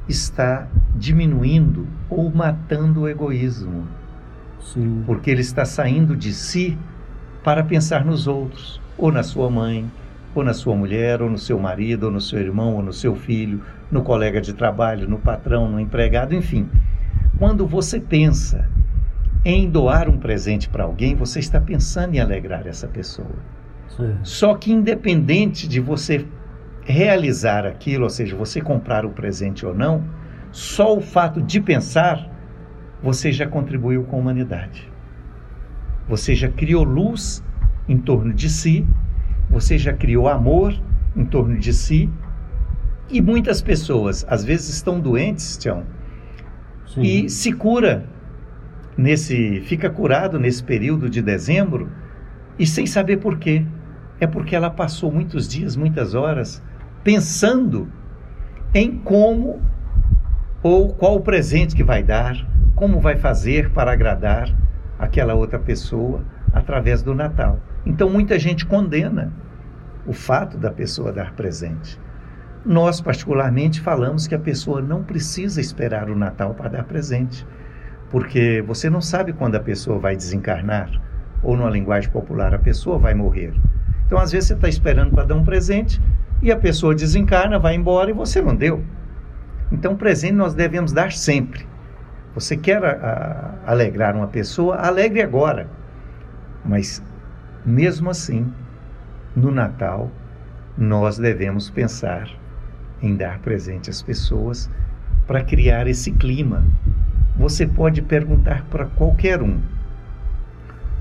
[0.08, 3.86] está diminuindo ou matando o egoísmo.
[4.60, 5.02] Sim.
[5.04, 6.78] Porque ele está saindo de si
[7.42, 9.90] para pensar nos outros, ou na sua mãe,
[10.34, 13.16] ou na sua mulher, ou no seu marido, ou no seu irmão, ou no seu
[13.16, 16.68] filho, no colega de trabalho, no patrão, no empregado, enfim.
[17.38, 18.68] Quando você pensa
[19.44, 23.34] em doar um presente para alguém, você está pensando em alegrar essa pessoa.
[23.96, 24.16] Sim.
[24.22, 26.26] Só que independente de você
[26.84, 30.04] realizar aquilo, ou seja, você comprar o presente ou não,
[30.50, 32.28] só o fato de pensar,
[33.02, 34.90] você já contribuiu com a humanidade.
[36.08, 37.42] Você já criou luz
[37.88, 38.86] em torno de si,
[39.48, 40.74] você já criou amor
[41.16, 42.10] em torno de si.
[43.10, 45.84] E muitas pessoas, às vezes, estão doentes, Tião,
[46.96, 48.04] e se cura
[48.96, 51.90] nesse, fica curado nesse período de dezembro
[52.58, 53.64] e sem saber por quê.
[54.22, 56.62] É porque ela passou muitos dias, muitas horas
[57.02, 57.90] pensando
[58.72, 59.60] em como
[60.62, 62.36] ou qual o presente que vai dar,
[62.76, 64.48] como vai fazer para agradar
[64.96, 67.58] aquela outra pessoa através do Natal.
[67.84, 69.32] Então muita gente condena
[70.06, 71.98] o fato da pessoa dar presente.
[72.64, 77.44] Nós, particularmente, falamos que a pessoa não precisa esperar o Natal para dar presente,
[78.08, 80.88] porque você não sabe quando a pessoa vai desencarnar,
[81.42, 83.52] ou, numa linguagem popular, a pessoa vai morrer.
[84.12, 85.98] Então, às vezes, você está esperando para dar um presente
[86.42, 88.84] e a pessoa desencarna, vai embora e você não deu.
[89.72, 91.66] Então, presente nós devemos dar sempre.
[92.34, 92.90] Você quer a,
[93.64, 95.66] a, alegrar uma pessoa, alegre agora.
[96.62, 97.02] Mas,
[97.64, 98.52] mesmo assim,
[99.34, 100.10] no Natal,
[100.76, 102.28] nós devemos pensar
[103.00, 104.68] em dar presente às pessoas
[105.26, 106.62] para criar esse clima.
[107.38, 109.58] Você pode perguntar para qualquer um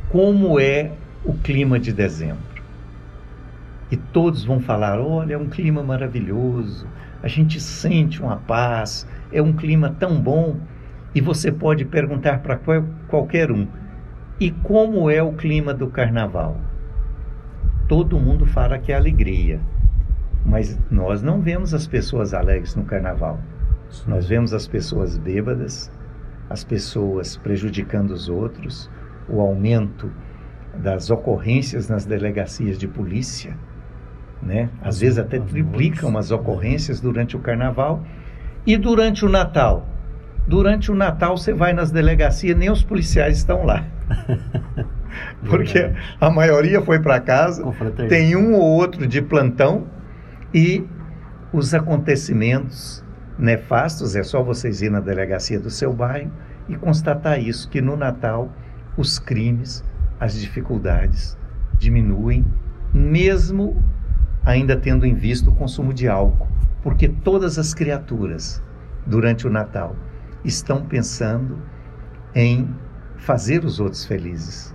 [0.08, 0.94] como é
[1.26, 2.51] o clima de dezembro.
[3.92, 6.88] E todos vão falar: olha, é um clima maravilhoso,
[7.22, 10.58] a gente sente uma paz, é um clima tão bom.
[11.14, 12.58] E você pode perguntar para
[13.10, 13.68] qualquer um:
[14.40, 16.58] e como é o clima do carnaval?
[17.88, 19.60] Todo mundo fala que é alegria,
[20.46, 23.40] mas nós não vemos as pessoas alegres no carnaval.
[24.08, 25.92] Nós vemos as pessoas bêbadas,
[26.50, 28.90] as pessoas prejudicando os outros,
[29.28, 30.10] o aumento
[30.74, 33.58] das ocorrências nas delegacias de polícia,
[34.42, 34.70] né?
[34.82, 38.04] Às vezes até triplicam as ocorrências durante o carnaval
[38.66, 39.88] e durante o Natal.
[40.48, 43.86] Durante o Natal você vai nas delegacias, nem os policiais estão lá.
[45.48, 47.64] Porque a maioria foi para casa,
[48.08, 49.86] tem um ou outro de plantão
[50.54, 50.86] e
[51.54, 53.04] os acontecimentos
[53.38, 56.32] nefastos, é só vocês ir na delegacia do seu bairro
[56.70, 58.54] e constatar isso, que no Natal
[58.96, 59.84] os crimes,
[60.20, 61.38] as dificuldades
[61.78, 62.46] diminuem,
[62.94, 63.84] mesmo
[64.46, 66.48] ainda tendo em vista o consumo de álcool,
[66.82, 68.62] porque todas as criaturas,
[69.06, 69.96] durante o Natal,
[70.44, 71.60] estão pensando
[72.34, 72.68] em
[73.18, 74.74] fazer os outros felizes.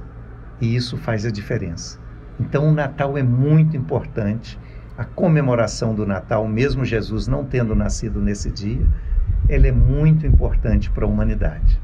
[0.61, 1.99] E isso faz a diferença.
[2.39, 4.59] Então, o Natal é muito importante
[4.97, 8.87] a comemoração do Natal, mesmo Jesus não tendo nascido nesse dia,
[9.49, 11.81] ele é muito importante para a humanidade.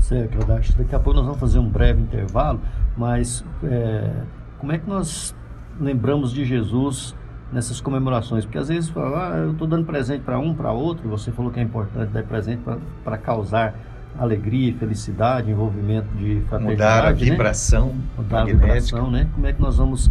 [0.00, 0.38] Certo.
[0.46, 2.60] Daqui a pouco nós vamos fazer um breve intervalo,
[2.96, 4.10] mas é,
[4.58, 5.34] como é que nós
[5.80, 7.14] lembramos de Jesus
[7.52, 8.44] nessas comemorações?
[8.44, 11.50] Porque às vezes fala, ah, eu estou dando presente para um, para outro, você falou
[11.50, 12.62] que é importante dar presente
[13.04, 13.74] para causar
[14.18, 16.72] alegria, felicidade, envolvimento de fraternidade.
[16.72, 17.30] Mudar a né?
[17.30, 17.86] vibração.
[17.88, 18.02] Né?
[18.16, 19.28] Mudar a vibração, né?
[19.34, 20.10] Como é que nós vamos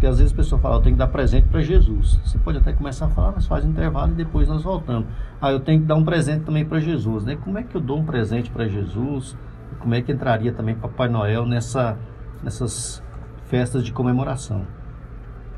[0.00, 2.18] porque às vezes a pessoa fala, eu tenho que dar presente para Jesus.
[2.24, 5.06] Você pode até começar a falar, mas faz intervalo e depois nós voltamos.
[5.38, 7.26] Ah, eu tenho que dar um presente também para Jesus.
[7.26, 7.36] Né?
[7.36, 9.36] Como é que eu dou um presente para Jesus?
[9.78, 11.98] Como é que entraria também Papai Noel nessa,
[12.42, 13.02] nessas
[13.44, 14.64] festas de comemoração?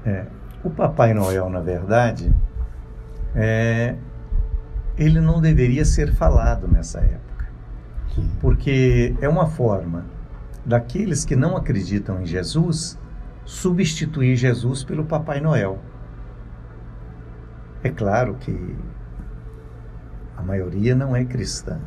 [0.04, 0.26] É,
[0.64, 2.34] o Papai Noel, na verdade,
[3.34, 3.96] é,
[4.96, 7.48] ele não deveria ser falado nessa época.
[8.40, 10.06] Porque é uma forma
[10.64, 12.98] daqueles que não acreditam em Jesus
[13.44, 15.78] substituir Jesus pelo Papai Noel.
[17.82, 18.76] É claro que
[20.36, 21.80] a maioria não é cristã.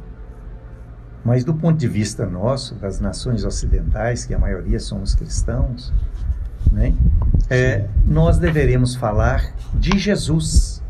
[1.23, 5.91] Mas do ponto de vista nosso, das nações ocidentais, que a maioria somos cristãos,
[6.75, 6.93] né,
[7.49, 10.83] é, nós deveremos falar de Jesus.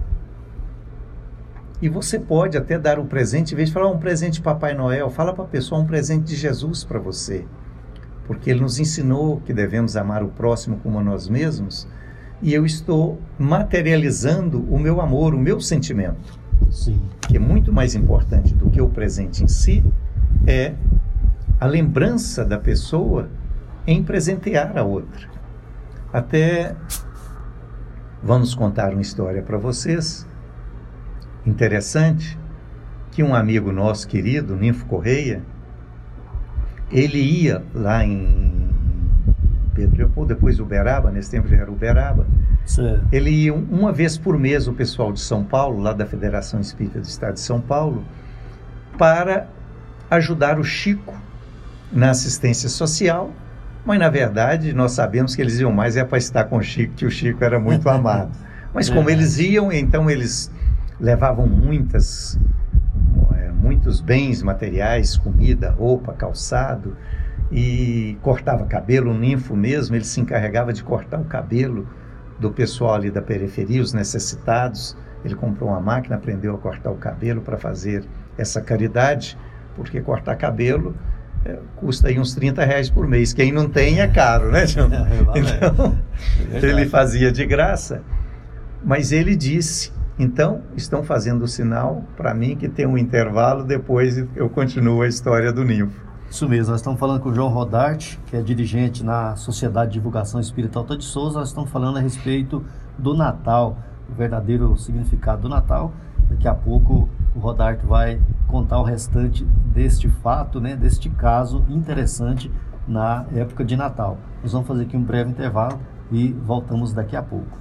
[1.81, 4.73] E você pode até dar o presente, em vez de falar um presente de Papai
[4.73, 7.45] Noel, fala para a pessoa um presente de Jesus para você.
[8.25, 11.87] Porque ele nos ensinou que devemos amar o próximo como a nós mesmos,
[12.41, 16.39] e eu estou materializando o meu amor, o meu sentimento.
[16.71, 16.99] Sim.
[17.27, 19.83] Que é muito mais importante do que o presente em si,
[20.47, 20.73] é
[21.59, 23.29] a lembrança da pessoa
[23.85, 25.34] em presentear a outra.
[26.15, 26.73] Até
[28.23, 30.25] vamos contar uma história para vocês
[31.45, 32.39] interessante
[33.11, 35.43] que um amigo nosso querido, Ninfo Correia,
[36.89, 38.69] ele ia lá em
[39.73, 42.25] Pedro Leopoldo, depois Uberaba, nesse tempo já era Uberaba.
[42.65, 42.97] Sim.
[43.11, 47.01] Ele ia uma vez por mês o pessoal de São Paulo, lá da Federação Espírita
[47.01, 48.05] do Estado de São Paulo,
[48.97, 49.49] para
[50.09, 51.13] ajudar o Chico
[51.91, 53.33] na assistência social,
[53.85, 56.95] mas na verdade nós sabemos que eles iam mais é para estar com o Chico,
[56.95, 58.31] que o Chico era muito amado.
[58.73, 60.51] Mas como eles iam, então eles
[60.99, 62.37] levavam muitas
[63.33, 66.97] é, muitos bens materiais, comida, roupa, calçado
[67.49, 71.87] e cortava cabelo, o ninfo mesmo, ele se encarregava de cortar o cabelo
[72.37, 74.97] do pessoal ali da periferia, os necessitados.
[75.23, 78.03] Ele comprou uma máquina, aprendeu a cortar o cabelo para fazer
[78.37, 79.37] essa caridade,
[79.75, 81.14] porque cortar cabelo é,
[81.75, 83.33] custa aí uns 30 reais por mês.
[83.33, 84.89] Quem não tem é caro, né, João?
[85.35, 85.97] É, então,
[86.51, 88.01] é ele fazia de graça.
[88.83, 94.17] Mas ele disse então, estão fazendo o sinal para mim que tem um intervalo, depois
[94.35, 96.05] eu continuo a história do ninfo.
[96.29, 99.93] Isso mesmo, nós estamos falando com o João Rodarte, que é dirigente na Sociedade de
[99.95, 102.63] Divulgação Espírita Alta de Souza, nós estamos falando a respeito
[102.97, 103.77] do Natal,
[104.09, 105.93] o verdadeiro significado do Natal.
[106.29, 112.49] Daqui a pouco o Rodarte vai contar o restante deste fato, né, deste caso interessante
[112.87, 114.17] na época de Natal.
[114.41, 115.79] Nós vamos fazer aqui um breve intervalo
[116.11, 117.57] e voltamos daqui a pouco.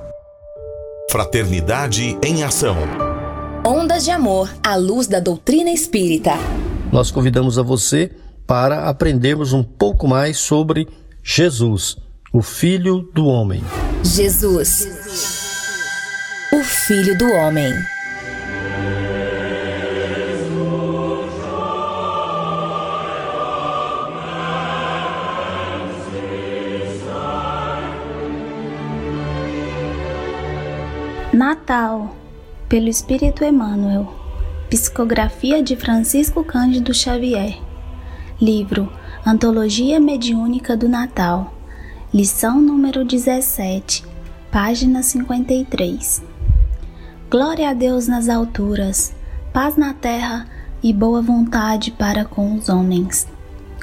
[1.10, 2.76] Fraternidade em Ação.
[3.66, 6.32] Ondas de Amor à luz da doutrina espírita.
[6.92, 8.12] Nós convidamos a você
[8.46, 10.86] para aprendermos um pouco mais sobre
[11.22, 11.96] Jesus,
[12.32, 13.64] o Filho do Homem.
[14.02, 14.86] Jesus,
[16.52, 17.72] o Filho do Homem.
[31.34, 32.14] Natal,
[32.68, 34.14] pelo Espírito Emmanuel.
[34.70, 37.58] Psicografia de Francisco Cândido Xavier.
[38.40, 38.88] Livro
[39.26, 41.52] Antologia Mediúnica do Natal.
[42.14, 44.04] Lição número 17,
[44.48, 46.22] página 53.
[47.28, 49.12] Glória a Deus nas alturas,
[49.52, 50.46] paz na terra
[50.80, 53.26] e boa vontade para com os homens.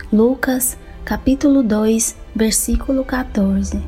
[0.10, 3.84] Lucas, capítulo 2, versículo 14.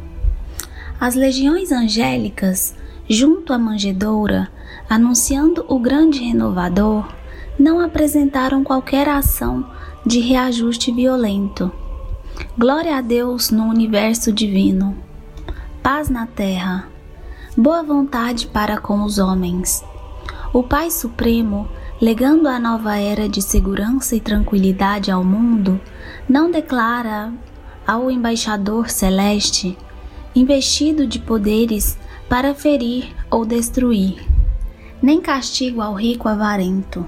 [0.99, 2.75] As legiões angélicas
[3.09, 4.49] junto à manjedoura,
[4.89, 7.07] anunciando o grande renovador,
[7.59, 9.65] não apresentaram qualquer ação
[10.05, 11.71] de reajuste violento.
[12.57, 14.97] Glória a Deus no universo divino.
[15.81, 16.87] Paz na terra.
[17.55, 19.83] Boa vontade para com os homens.
[20.51, 21.67] O Pai Supremo,
[22.01, 25.79] legando a nova era de segurança e tranquilidade ao mundo,
[26.27, 27.31] não declara
[27.85, 29.77] ao embaixador celeste,
[30.35, 31.97] investido de poderes
[32.33, 34.15] para ferir ou destruir,
[34.99, 37.05] nem castigo ao rico avarento,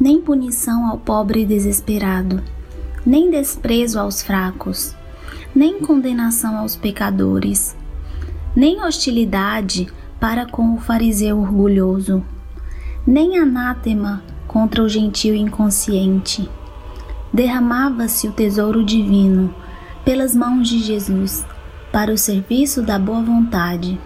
[0.00, 2.42] nem punição ao pobre desesperado,
[3.06, 4.92] nem desprezo aos fracos,
[5.54, 7.76] nem condenação aos pecadores,
[8.56, 9.86] nem hostilidade
[10.18, 12.24] para com o fariseu orgulhoso,
[13.06, 16.50] nem anátema contra o gentio inconsciente.
[17.32, 19.54] Derramava-se o tesouro divino
[20.04, 21.46] pelas mãos de Jesus
[21.92, 23.96] para o serviço da boa vontade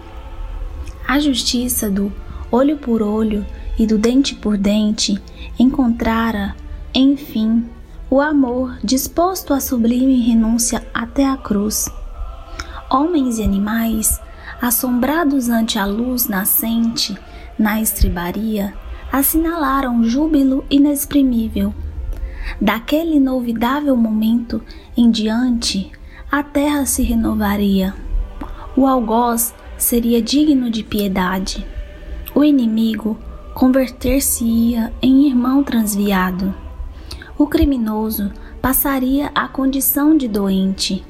[1.09, 2.13] a justiça do
[2.51, 3.43] olho por olho
[3.79, 5.19] e do dente por dente
[5.57, 6.55] encontrara,
[6.93, 7.65] enfim,
[8.11, 11.89] o amor disposto à sublime renúncia até a cruz.
[12.91, 14.21] Homens e animais,
[14.61, 17.17] assombrados ante a luz nascente
[17.57, 18.71] na estrebaria,
[19.11, 21.73] assinalaram júbilo inexprimível.
[22.61, 24.61] Daquele inovidável momento
[24.95, 25.91] em diante,
[26.31, 27.95] a terra se renovaria.
[28.77, 31.65] O algoz seria digno de piedade.
[32.35, 33.17] O inimigo
[33.55, 36.53] converter-se-ia em irmão transviado.
[37.37, 41.03] O criminoso passaria à condição de doente.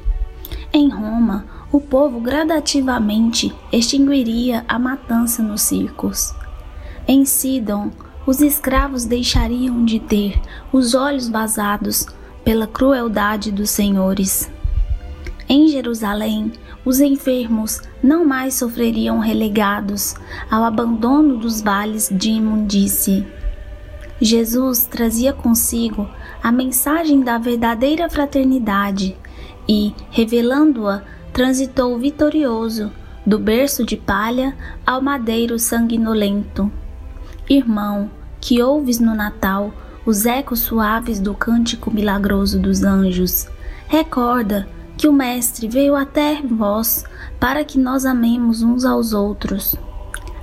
[0.71, 6.33] Em Roma, o povo gradativamente extinguiria a matança nos circos.
[7.07, 7.91] Em Sidon,
[8.25, 10.39] os escravos deixariam de ter
[10.71, 12.05] os olhos vazados
[12.43, 14.49] pela crueldade dos senhores.
[15.47, 16.51] Em Jerusalém,
[16.89, 20.15] os enfermos não mais sofreriam relegados
[20.49, 23.27] ao abandono dos vales de imundície.
[24.19, 26.09] Jesus trazia consigo
[26.41, 29.15] a mensagem da verdadeira fraternidade
[29.67, 32.91] e, revelando-a, transitou vitorioso
[33.23, 36.71] do berço de palha ao madeiro sanguinolento.
[37.47, 38.09] Irmão,
[38.41, 39.71] que ouves no Natal
[40.07, 43.47] os ecos suaves do cântico milagroso dos anjos,
[43.87, 44.67] recorda
[44.99, 47.05] que o Mestre veio até vós
[47.39, 49.73] para que nós amemos uns aos outros.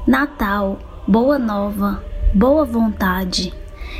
[0.07, 2.03] Natal, boa nova,
[2.35, 3.53] boa vontade.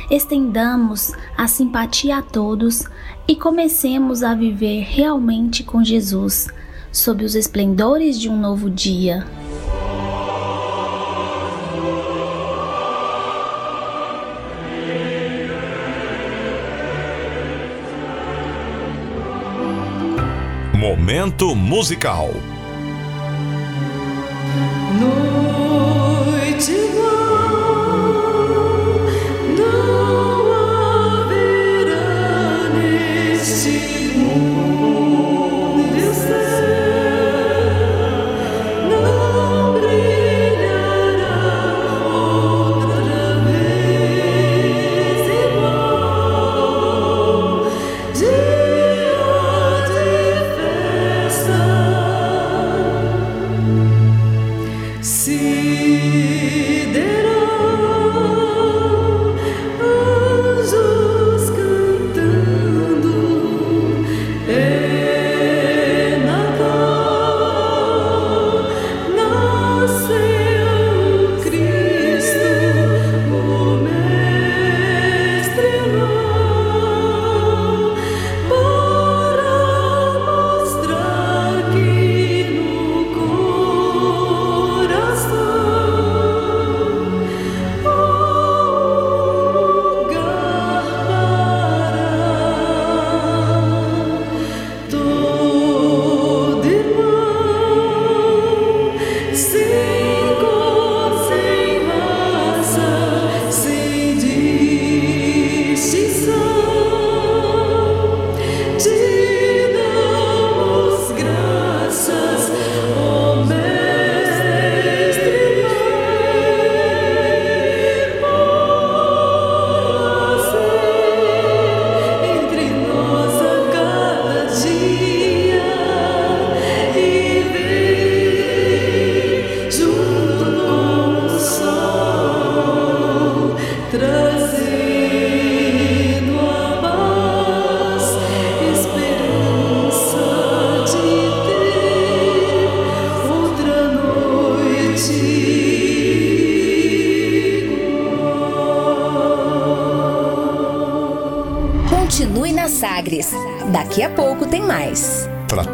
[0.09, 2.85] Estendamos a simpatia a todos
[3.27, 6.47] e comecemos a viver realmente com Jesus,
[6.91, 9.27] sob os esplendores de um novo dia.
[21.07, 22.56] Momento musical.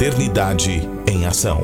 [0.04, 1.62] Fraternidade em Ação.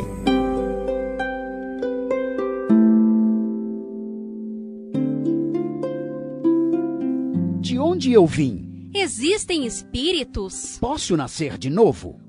[7.59, 8.89] De onde eu vim?
[8.95, 10.77] Existem espíritos?
[10.79, 12.28] Posso nascer de novo?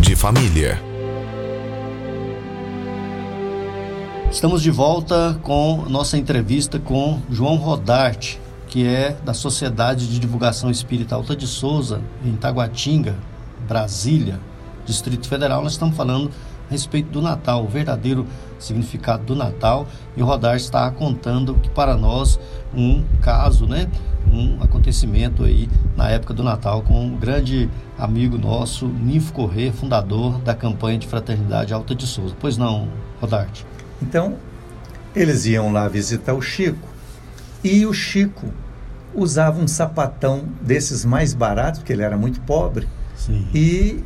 [0.00, 0.80] de família.
[4.30, 10.70] Estamos de volta com nossa entrevista com João Rodarte, que é da Sociedade de Divulgação
[10.70, 13.14] Espírita Alta de Souza, em Taguatinga,
[13.68, 14.40] Brasília,
[14.86, 15.62] Distrito Federal.
[15.62, 16.30] Nós estamos falando
[16.68, 18.26] a respeito do Natal, o verdadeiro
[18.58, 19.86] significado do Natal
[20.16, 22.40] e o Rodar está contando que para nós
[22.74, 23.88] um caso, né,
[24.32, 27.68] um acontecimento aí na época do Natal com um grande
[27.98, 32.34] amigo nosso, Ninfo Corrêa, fundador da campanha de fraternidade Alta de Souza.
[32.38, 32.88] Pois não,
[33.20, 33.66] Rodarte?
[34.02, 34.36] Então,
[35.14, 36.88] eles iam lá visitar o Chico
[37.62, 38.46] e o Chico
[39.14, 43.46] usava um sapatão desses mais baratos, porque ele era muito pobre, Sim.
[43.54, 44.04] e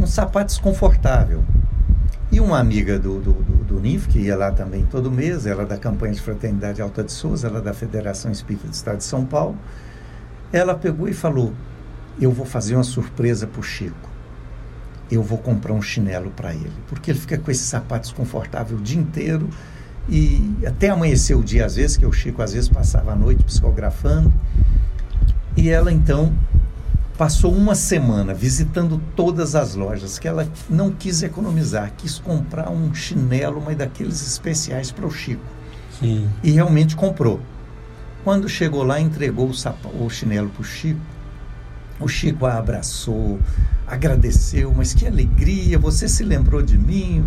[0.00, 1.42] um sapato desconfortável.
[2.34, 5.62] E uma amiga do, do, do, do NIF, que ia lá também todo mês, ela
[5.62, 8.96] é da campanha de fraternidade Alta de Souza, ela é da Federação Espírita do Estado
[8.96, 9.56] de São Paulo,
[10.52, 11.52] ela pegou e falou:
[12.20, 14.10] Eu vou fazer uma surpresa para o Chico.
[15.08, 18.80] Eu vou comprar um chinelo para ele, porque ele fica com esse sapato desconfortável o
[18.80, 19.48] dia inteiro
[20.08, 23.44] e até amanhecer o dia, às vezes, que o Chico às vezes passava a noite
[23.44, 24.32] psicografando.
[25.56, 26.32] E ela então
[27.16, 32.92] passou uma semana visitando todas as lojas, que ela não quis economizar, quis comprar um
[32.92, 35.44] chinelo, mas daqueles especiais para o Chico.
[35.98, 36.28] Sim.
[36.42, 37.40] E realmente comprou.
[38.24, 39.76] Quando chegou lá, entregou o, sap...
[40.00, 41.00] o chinelo para o Chico.
[42.00, 43.38] O Chico a abraçou,
[43.86, 47.24] agradeceu, mas que alegria, você se lembrou de mim.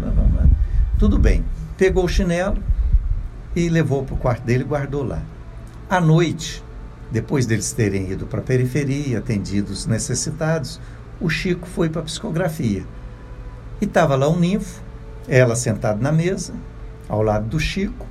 [0.99, 1.45] Tudo bem.
[1.77, 2.57] Pegou o chinelo
[3.55, 5.21] e levou para o quarto dele e guardou lá.
[5.89, 6.61] À noite,
[7.11, 10.79] depois deles terem ido para a periferia, atendido os necessitados,
[11.19, 12.83] o Chico foi para a psicografia.
[13.81, 14.81] E estava lá um ninfo,
[15.27, 16.53] ela sentada na mesa,
[17.07, 18.05] ao lado do Chico,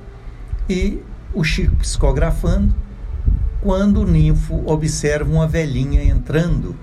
[0.69, 1.01] e
[1.33, 2.73] o Chico psicografando,
[3.61, 6.75] quando o ninfo observa uma velhinha entrando,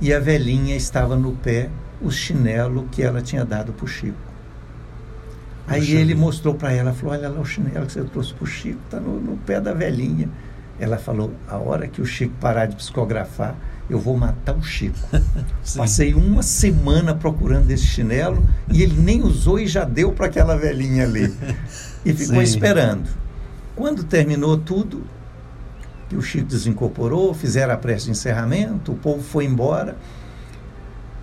[0.00, 1.70] e a velhinha estava no pé
[2.00, 4.16] o chinelo que ela tinha dado para o Chico.
[5.66, 8.46] Aí ele mostrou para ela, falou, olha lá o chinelo que você trouxe para o
[8.46, 10.28] Chico, está no, no pé da velhinha.
[10.78, 13.54] Ela falou: a hora que o Chico parar de psicografar,
[13.88, 14.98] eu vou matar o Chico.
[15.76, 20.56] Passei uma semana procurando esse chinelo e ele nem usou e já deu para aquela
[20.56, 21.32] velhinha ali.
[22.04, 22.42] E ficou Sim.
[22.42, 23.08] esperando.
[23.76, 25.04] Quando terminou tudo,
[26.08, 29.96] que o Chico desincorporou, fizeram a prece de encerramento, o povo foi embora.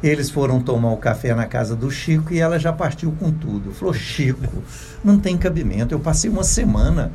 [0.03, 3.71] Eles foram tomar o café na casa do Chico e ela já partiu com tudo.
[3.71, 4.63] Falou: Chico,
[5.03, 5.93] não tem cabimento.
[5.93, 7.11] Eu passei uma semana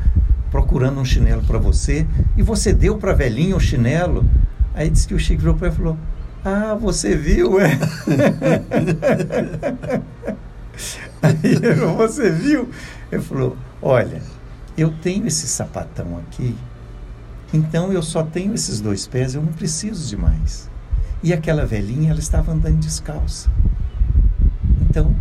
[0.51, 4.25] procurando um chinelo para você e você deu para a velhinha o chinelo.
[4.75, 5.97] Aí disse que o Chico virou para e falou:
[6.45, 7.79] Ah, você viu, é?
[11.23, 11.57] Aí
[11.97, 12.69] você viu?
[13.11, 14.23] Ele falou: Olha,
[14.77, 16.55] eu tenho esse sapatão aqui,
[17.53, 20.69] então eu só tenho esses dois pés, eu não preciso de mais.
[21.23, 23.49] E aquela velhinha, ela estava andando descalça.
[24.83, 25.17] Então,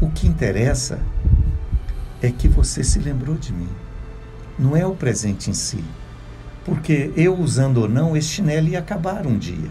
[0.00, 0.98] o que interessa
[2.22, 3.68] é que você se lembrou de mim
[4.60, 5.82] não é o presente em si.
[6.64, 9.70] Porque eu usando ou não, esse chinelo ia acabar um dia.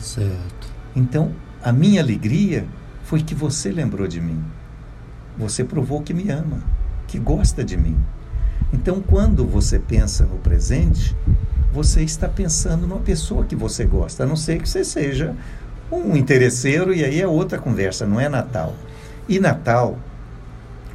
[0.00, 0.68] Certo.
[0.96, 1.32] Então,
[1.62, 2.66] a minha alegria
[3.04, 4.42] foi que você lembrou de mim.
[5.36, 6.58] Você provou que me ama,
[7.06, 7.96] que gosta de mim.
[8.72, 11.14] Então, quando você pensa no presente,
[11.72, 15.34] você está pensando numa pessoa que você gosta, a não ser que você seja
[15.90, 18.74] um interesseiro, e aí é outra conversa, não é Natal.
[19.28, 19.98] E Natal,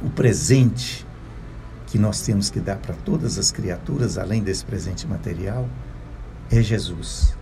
[0.02, 1.05] o presente,
[1.96, 5.66] que nós temos que dar para todas as criaturas, além desse presente material,
[6.50, 7.34] é Jesus.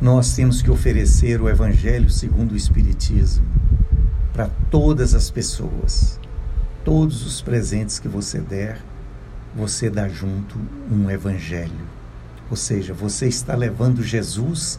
[0.00, 3.44] Nós temos que oferecer o Evangelho segundo o Espiritismo
[4.32, 6.20] para todas as pessoas.
[6.84, 8.80] Todos os presentes que você der,
[9.52, 10.56] você dá junto
[10.88, 11.88] um Evangelho.
[12.48, 14.78] Ou seja, você está levando Jesus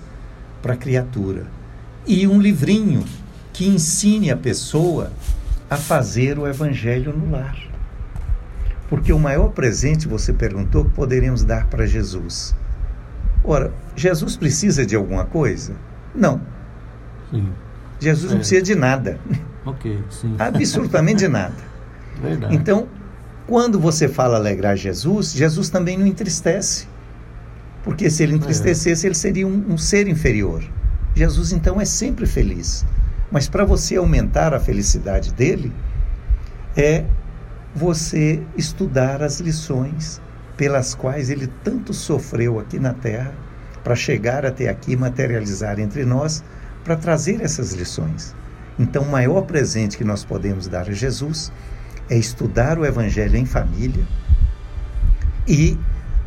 [0.62, 1.46] para a criatura.
[2.08, 3.04] E um livrinho
[3.52, 5.12] que ensine a pessoa
[5.70, 7.71] a fazer o Evangelho no lar.
[8.92, 12.54] Porque o maior presente, você perguntou, que poderíamos dar para Jesus.
[13.42, 15.74] Ora, Jesus precisa de alguma coisa?
[16.14, 16.42] Não.
[17.32, 17.54] Sim.
[18.02, 18.34] Jesus é.
[18.34, 19.18] não precisa de nada.
[19.66, 20.36] Ok, sim.
[20.38, 21.56] Absolutamente de nada.
[22.22, 22.54] Verdade.
[22.54, 22.90] Então,
[23.48, 26.86] quando você fala alegrar Jesus, Jesus também não entristece.
[27.86, 29.08] Porque se ele entristecesse, é.
[29.08, 30.62] ele seria um, um ser inferior.
[31.16, 32.86] Jesus, então, é sempre feliz.
[33.32, 35.72] Mas para você aumentar a felicidade dele,
[36.76, 37.06] é
[37.74, 40.22] você estudar as lições
[40.58, 43.34] pelas quais ele tanto sofreu aqui na Terra
[43.84, 46.44] para chegar até aqui, materializar entre nós,
[46.84, 48.36] para trazer essas lições.
[48.78, 51.52] Então, o maior presente que nós podemos dar a Jesus
[52.10, 54.06] é estudar o Evangelho em família
[55.48, 55.78] e,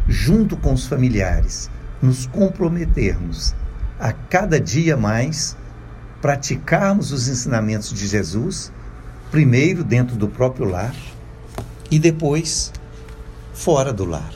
[0.08, 1.70] junto com os familiares,
[2.02, 3.54] nos comprometermos
[4.00, 5.56] a cada dia mais
[6.20, 8.72] praticarmos os ensinamentos de Jesus,
[9.30, 10.94] primeiro dentro do próprio lar
[11.94, 12.72] e depois
[13.52, 14.34] fora do lar.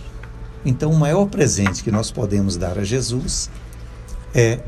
[0.65, 3.51] Então, o maior presente que nós podemos dar a Jesus
[4.33, 4.61] é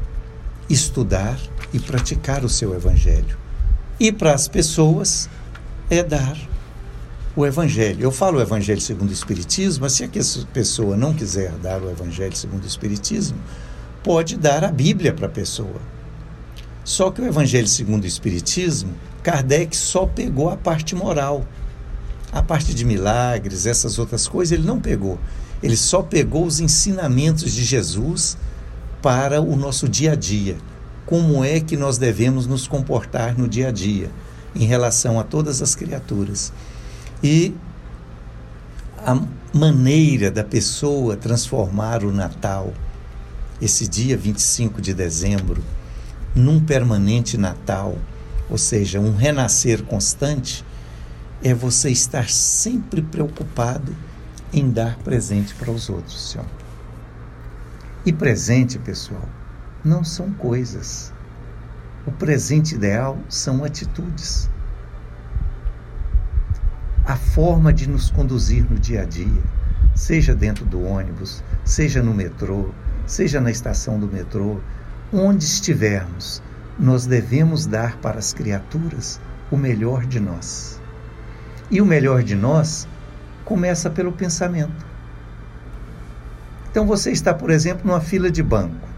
[0.68, 1.38] estudar
[1.72, 3.38] e praticar o seu evangelho.
[4.00, 5.30] E para as pessoas,
[5.88, 6.36] é dar
[7.36, 8.02] o Evangelho.
[8.02, 10.08] Eu falo o Evangelho segundo o Espiritismo, mas se a
[10.52, 13.38] pessoa não quiser dar o Evangelho segundo o Espiritismo,
[14.02, 15.80] pode dar a Bíblia para a pessoa.
[16.82, 21.46] Só que o Evangelho segundo o Espiritismo, Kardec só pegou a parte moral.
[22.32, 25.18] A parte de milagres, essas outras coisas, ele não pegou.
[25.62, 28.36] Ele só pegou os ensinamentos de Jesus
[29.02, 30.56] para o nosso dia a dia.
[31.06, 34.10] Como é que nós devemos nos comportar no dia a dia
[34.54, 36.52] em relação a todas as criaturas.
[37.22, 37.54] E
[39.04, 39.18] a
[39.52, 42.72] maneira da pessoa transformar o Natal,
[43.60, 45.62] esse dia 25 de dezembro,
[46.34, 47.96] num permanente Natal,
[48.48, 50.64] ou seja, um renascer constante,
[51.42, 53.94] é você estar sempre preocupado
[54.52, 56.46] em dar presente para os outros, senhor.
[58.04, 59.28] E presente, pessoal,
[59.84, 61.12] não são coisas.
[62.06, 64.50] O presente ideal são atitudes.
[67.04, 69.42] A forma de nos conduzir no dia a dia,
[69.94, 72.70] seja dentro do ônibus, seja no metrô,
[73.06, 74.60] seja na estação do metrô,
[75.12, 76.42] onde estivermos,
[76.78, 79.20] nós devemos dar para as criaturas
[79.50, 80.79] o melhor de nós.
[81.70, 82.88] E o melhor de nós
[83.44, 84.86] começa pelo pensamento.
[86.70, 88.88] Então você está, por exemplo, numa fila de banco.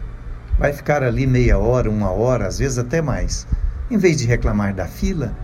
[0.59, 3.47] Vai ficar ali meia hora, uma hora, às vezes até mais.
[3.91, 5.35] Em vez de reclamar da fila,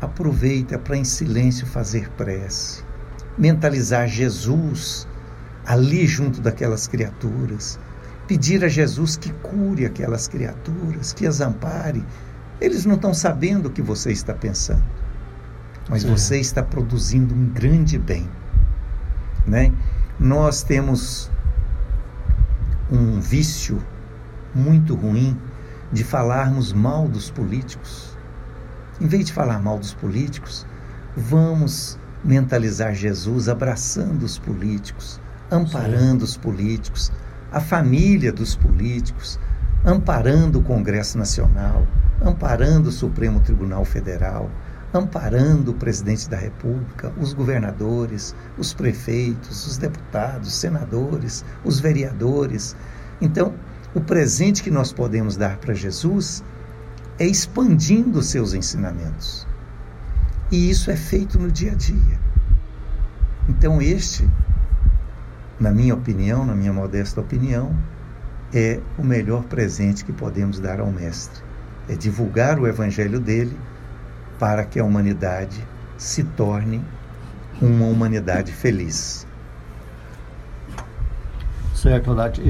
[0.00, 2.82] aproveita para em silêncio fazer prece,
[3.38, 5.06] mentalizar Jesus
[5.64, 7.78] ali junto daquelas criaturas,
[8.26, 12.04] pedir a Jesus que cure aquelas criaturas, que as ampare.
[12.60, 14.82] Eles não estão sabendo o que você está pensando,
[15.88, 18.28] mas você está produzindo um grande bem,
[19.46, 19.72] né?
[20.18, 21.30] Nós temos
[22.90, 23.82] um vício
[24.54, 25.38] muito ruim
[25.92, 28.16] de falarmos mal dos políticos.
[29.00, 30.66] Em vez de falar mal dos políticos,
[31.16, 35.20] vamos mentalizar Jesus abraçando os políticos,
[35.50, 36.24] amparando Sim.
[36.24, 37.12] os políticos,
[37.50, 39.38] a família dos políticos,
[39.84, 41.86] amparando o Congresso Nacional,
[42.24, 44.48] amparando o Supremo Tribunal Federal,
[44.94, 52.76] amparando o presidente da República, os governadores, os prefeitos, os deputados, os senadores, os vereadores.
[53.20, 53.54] Então,
[53.94, 56.44] o presente que nós podemos dar para Jesus
[57.18, 59.46] é expandindo os seus ensinamentos.
[60.50, 62.20] E isso é feito no dia a dia.
[63.48, 64.28] Então, este,
[65.58, 67.74] na minha opinião, na minha modesta opinião,
[68.52, 71.42] é o melhor presente que podemos dar ao Mestre.
[71.88, 73.56] É divulgar o Evangelho dele
[74.42, 75.64] para que a humanidade
[75.96, 76.82] se torne
[77.60, 79.24] uma humanidade feliz.
[81.76, 82.40] Certo, Rodarte.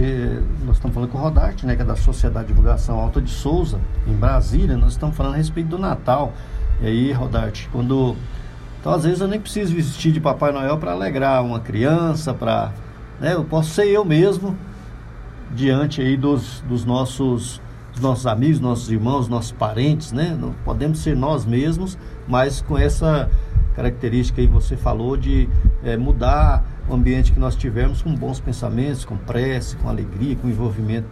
[0.64, 3.28] Nós estamos falando com o Rodarte, né, que é da Sociedade de Divulgação Alta de
[3.28, 4.74] Souza, em Brasília.
[4.74, 6.32] Nós estamos falando a respeito do Natal.
[6.80, 8.16] E aí, Rodarte, quando.
[8.80, 12.72] Então, às vezes, eu nem preciso vestir de Papai Noel para alegrar uma criança, para.
[13.20, 14.56] Né, eu posso ser eu mesmo
[15.50, 17.60] diante aí dos, dos nossos
[17.94, 20.36] os nossos amigos, nossos irmãos, nossos parentes, né?
[20.38, 23.30] Não podemos ser nós mesmos, mas com essa
[23.74, 25.48] característica aí que você falou de
[25.82, 30.48] é, mudar o ambiente que nós tivermos com bons pensamentos, com prece, com alegria, com
[30.48, 31.06] envolvimento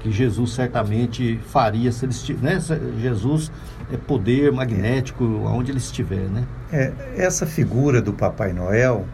[0.00, 2.58] que Jesus certamente faria se ele né?
[3.00, 3.50] Jesus
[3.92, 6.44] é poder magnético aonde ele estiver, né?
[6.72, 9.06] É, essa figura do Papai Noel,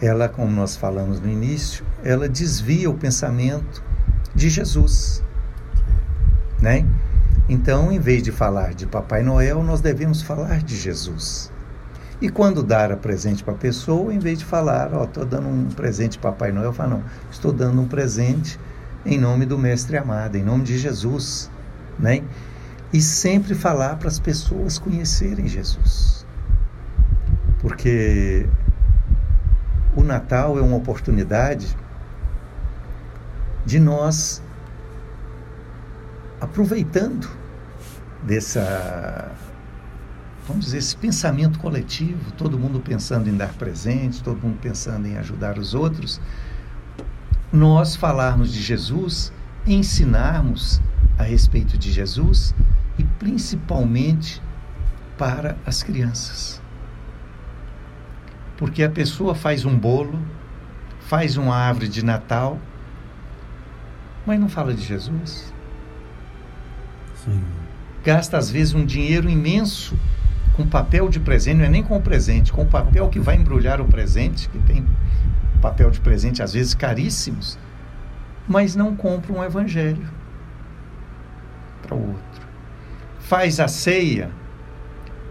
[0.00, 3.82] ela, como nós falamos no início, ela desvia o pensamento
[4.34, 5.22] de Jesus
[6.60, 6.84] né?
[7.48, 11.50] Então, em vez de falar de Papai Noel, nós devemos falar de Jesus.
[12.20, 15.24] E quando dar a presente para a pessoa, em vez de falar, ó, oh, estou
[15.24, 18.58] dando um presente para Papai Noel, fala, não, estou dando um presente
[19.06, 21.50] em nome do Mestre amado, em nome de Jesus,
[21.98, 22.22] né?
[22.92, 26.26] E sempre falar para as pessoas conhecerem Jesus.
[27.60, 28.46] Porque
[29.96, 31.76] o Natal é uma oportunidade
[33.64, 34.42] de nós
[36.40, 37.28] aproveitando
[38.22, 39.32] dessa,
[40.46, 45.16] vamos dizer, esse pensamento coletivo, todo mundo pensando em dar presentes, todo mundo pensando em
[45.16, 46.20] ajudar os outros,
[47.52, 49.32] nós falarmos de Jesus,
[49.66, 50.80] ensinarmos
[51.18, 52.54] a respeito de Jesus
[52.98, 54.42] e principalmente
[55.16, 56.60] para as crianças.
[58.56, 60.20] Porque a pessoa faz um bolo,
[61.00, 62.58] faz uma árvore de Natal,
[64.26, 65.52] mas não fala de Jesus
[68.04, 69.96] Gasta, às vezes, um dinheiro imenso
[70.56, 73.36] com papel de presente, não é nem com o presente, com o papel que vai
[73.36, 74.86] embrulhar o presente, que tem
[75.60, 77.58] papel de presente, às vezes caríssimos,
[78.46, 80.08] mas não compra um evangelho
[81.88, 82.48] para o outro.
[83.20, 84.30] Faz a ceia,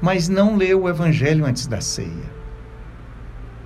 [0.02, 2.38] mas não lê o Evangelho antes da ceia.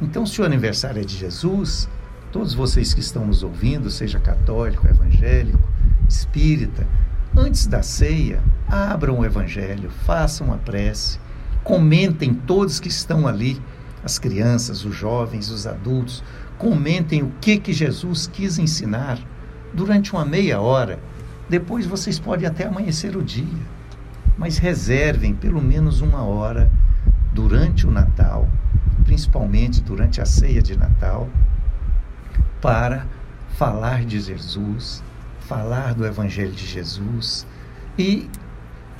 [0.01, 1.87] Então, se o aniversário é de Jesus,
[2.31, 5.59] todos vocês que estão nos ouvindo, seja católico, evangélico,
[6.07, 6.87] espírita,
[7.35, 11.19] antes da ceia, abram o Evangelho, façam a prece,
[11.63, 13.61] comentem todos que estão ali,
[14.03, 16.23] as crianças, os jovens, os adultos,
[16.57, 19.19] comentem o que que Jesus quis ensinar
[19.73, 20.99] durante uma meia hora.
[21.49, 23.59] Depois vocês podem até amanhecer o dia,
[24.37, 26.71] mas reservem pelo menos uma hora
[27.33, 28.47] durante o Natal,
[29.03, 31.29] principalmente durante a ceia de Natal,
[32.61, 33.05] para
[33.57, 35.03] falar de Jesus,
[35.51, 37.45] falar do Evangelho de Jesus
[37.99, 38.29] e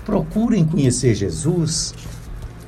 [0.03, 1.93] procurem conhecer Jesus,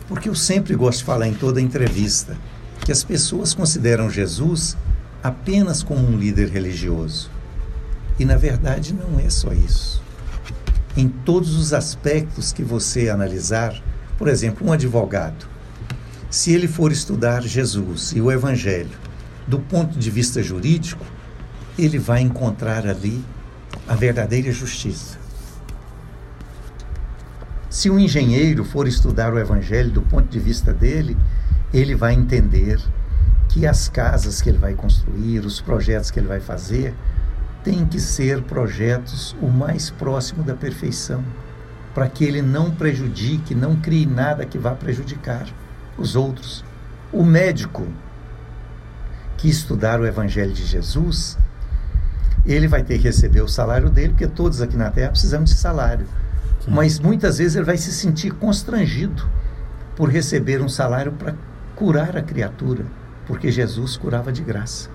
[0.07, 2.38] porque eu sempre gosto de falar em toda entrevista
[2.86, 4.77] que as pessoas consideram Jesus
[5.21, 7.29] apenas como um líder religioso.
[8.17, 10.01] E na verdade não é só isso.
[10.95, 13.84] Em todos os aspectos que você analisar,
[14.17, 15.45] por exemplo, um advogado,
[16.29, 18.97] se ele for estudar Jesus e o Evangelho
[19.45, 21.05] do ponto de vista jurídico,
[21.77, 23.21] ele vai encontrar ali
[23.88, 25.17] a verdadeira justiça.
[27.69, 31.17] Se um engenheiro for estudar o Evangelho do ponto de vista dele,
[31.73, 32.79] ele vai entender
[33.49, 36.93] que as casas que ele vai construir, os projetos que ele vai fazer,
[37.63, 41.23] têm que ser projetos o mais próximo da perfeição,
[41.93, 45.47] para que ele não prejudique, não crie nada que vá prejudicar
[45.97, 46.63] os outros.
[47.11, 47.88] O médico
[49.38, 51.38] que estudar o Evangelho de Jesus,
[52.45, 55.57] ele vai ter que receber o salário dele, porque todos aqui na Terra precisamos de
[55.57, 56.05] salário.
[56.63, 56.71] Sim.
[56.71, 59.25] Mas muitas vezes ele vai se sentir constrangido
[59.95, 61.36] por receber um salário para
[61.75, 62.86] curar a criatura,
[63.25, 64.89] porque Jesus curava de graça.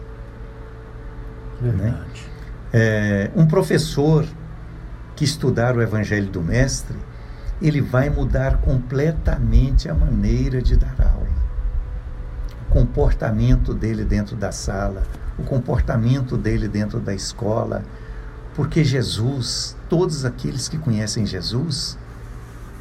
[1.61, 1.93] Verdade.
[1.93, 2.05] Né?
[2.72, 4.26] É, um professor
[5.16, 6.97] que estudar o Evangelho do Mestre,
[7.61, 11.26] ele vai mudar completamente a maneira de dar aula.
[12.68, 15.03] O comportamento dele dentro da sala,
[15.39, 17.84] o comportamento dele dentro da escola,
[18.55, 21.97] porque Jesus, todos aqueles que conhecem Jesus,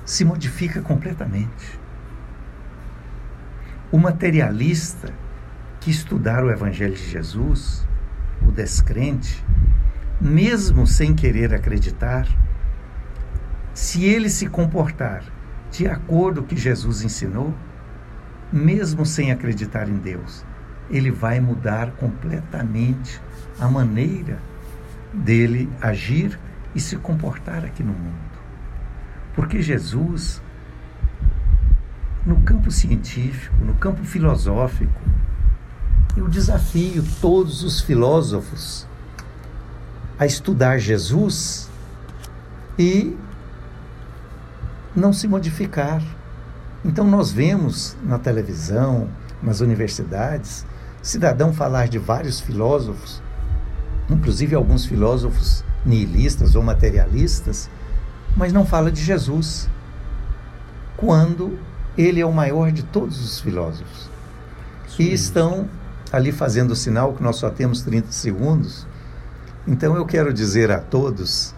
[0.04, 1.80] se modifica completamente.
[3.92, 5.14] O materialista
[5.80, 7.88] que estudar o Evangelho de Jesus,
[8.46, 9.46] o descrente,
[10.20, 12.28] mesmo sem querer acreditar,
[13.74, 15.24] se ele se comportar
[15.70, 17.54] de acordo com o que Jesus ensinou,
[18.52, 20.44] mesmo sem acreditar em Deus,
[20.90, 23.22] ele vai mudar completamente
[23.60, 24.40] a maneira
[25.14, 26.40] dele agir
[26.76, 28.28] e se comportar aqui no mundo.
[29.36, 30.42] Porque Jesus,
[32.26, 35.02] no campo científico, no campo filosófico,
[36.16, 38.88] eu desafio todos os filósofos
[40.18, 41.70] a estudar Jesus
[42.78, 43.16] e
[44.96, 46.02] não se modificar.
[46.84, 49.08] Então nós vemos na televisão,
[49.42, 50.66] nas universidades,
[51.02, 53.22] cidadão falar de vários filósofos,
[54.10, 57.70] inclusive alguns filósofos nihilistas ou materialistas,
[58.36, 59.70] mas não fala de Jesus,
[60.96, 61.58] quando
[61.98, 64.10] ele é o maior de todos os filósofos.
[64.90, 65.04] Sim.
[65.04, 65.70] E estão
[66.12, 68.88] ali fazendo o sinal que nós só temos 30 segundos.
[69.68, 71.54] Então eu quero dizer a todos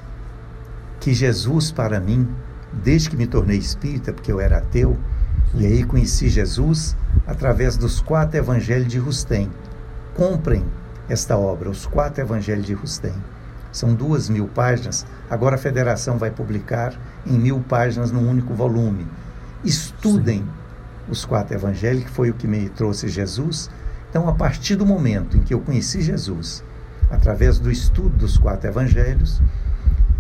[1.00, 2.28] que Jesus, para mim,
[2.72, 4.98] desde que me tornei espírita, porque eu era ateu,
[5.56, 9.50] e aí conheci Jesus através dos quatro evangelhos de Rustem.
[10.16, 10.64] Comprem
[11.10, 13.14] esta obra, os quatro evangelhos de Rustem.
[13.72, 15.06] São duas mil páginas.
[15.30, 16.94] Agora a federação vai publicar
[17.26, 19.08] em mil páginas num único volume.
[19.64, 20.48] Estudem Sim.
[21.10, 23.70] os quatro evangelhos, que foi o que me trouxe Jesus.
[24.10, 26.64] Então, a partir do momento em que eu conheci Jesus,
[27.10, 29.42] através do estudo dos quatro evangelhos,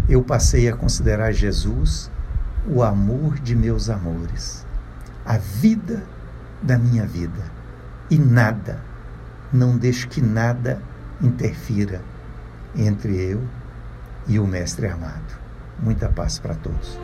[0.07, 2.11] eu passei a considerar Jesus
[2.67, 4.68] o amor de meus amores
[5.25, 6.03] a vida
[6.61, 7.43] da minha vida.
[8.09, 8.81] E nada,
[9.51, 10.81] não deixo que nada
[11.21, 12.01] interfira
[12.75, 13.41] entre eu
[14.27, 15.37] e o Mestre amado.
[15.81, 16.99] Muita paz para todos.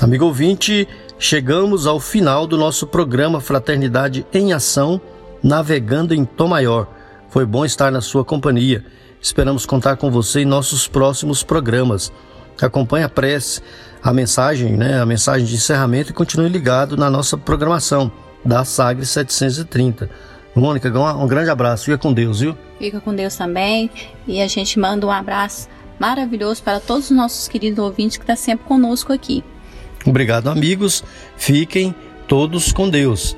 [0.00, 0.88] Amigo ouvinte,
[1.18, 5.00] chegamos ao final do nosso programa Fraternidade em Ação,
[5.42, 6.88] navegando em Tom Maior.
[7.28, 8.84] Foi bom estar na sua companhia.
[9.20, 12.12] Esperamos contar com você em nossos próximos programas
[12.60, 13.60] acompanhe a prece,
[14.02, 18.10] a mensagem, né, a mensagem de encerramento e continue ligado na nossa programação
[18.44, 20.10] da Sagre 730.
[20.54, 21.84] Mônica, um grande abraço.
[21.86, 22.56] Fica com Deus, viu?
[22.78, 23.90] Fica com Deus também.
[24.26, 28.36] E a gente manda um abraço maravilhoso para todos os nossos queridos ouvintes que estão
[28.36, 29.42] tá sempre conosco aqui.
[30.04, 31.02] Obrigado, amigos.
[31.36, 31.94] Fiquem
[32.26, 33.36] todos com Deus.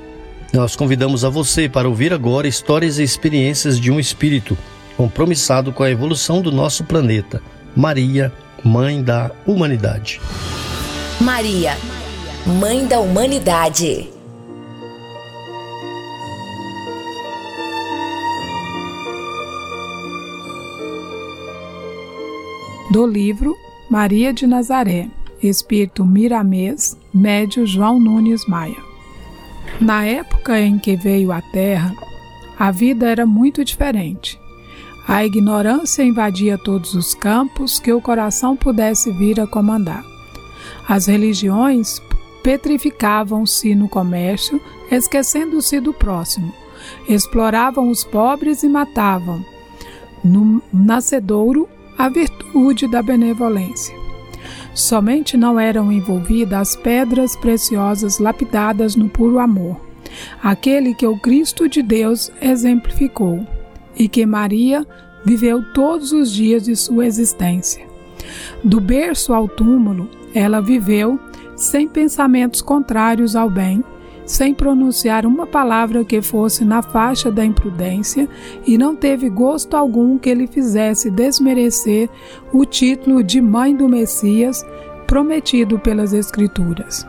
[0.51, 4.57] Nós convidamos a você para ouvir agora histórias e experiências de um espírito
[4.97, 7.41] compromissado com a evolução do nosso planeta.
[7.75, 8.31] Maria
[8.67, 10.19] Mãe da Humanidade.
[11.21, 11.77] Maria,
[12.59, 14.09] Mãe da Humanidade.
[22.91, 23.55] Do livro
[23.87, 25.09] Maria de Nazaré,
[25.43, 28.81] Espírito Miramês, médio João Nunes Maia.
[29.79, 31.93] Na época em que veio à Terra,
[32.57, 34.39] a vida era muito diferente.
[35.07, 40.03] A ignorância invadia todos os campos que o coração pudesse vir a comandar.
[40.87, 42.01] As religiões
[42.41, 46.51] petrificavam-se no comércio, esquecendo-se do próximo.
[47.07, 49.45] Exploravam os pobres e matavam.
[50.23, 53.95] No nascedouro, a virtude da benevolência.
[54.73, 59.79] Somente não eram envolvidas as pedras preciosas lapidadas no puro amor,
[60.43, 63.47] aquele que o Cristo de Deus exemplificou
[63.95, 64.85] e que Maria
[65.23, 67.85] viveu todos os dias de sua existência.
[68.63, 71.19] Do berço ao túmulo, ela viveu
[71.55, 73.83] sem pensamentos contrários ao bem,
[74.25, 78.27] sem pronunciar uma palavra que fosse na faixa da imprudência,
[78.65, 82.09] e não teve gosto algum que lhe fizesse desmerecer
[82.51, 84.65] o título de Mãe do Messias
[85.05, 87.05] prometido pelas Escrituras.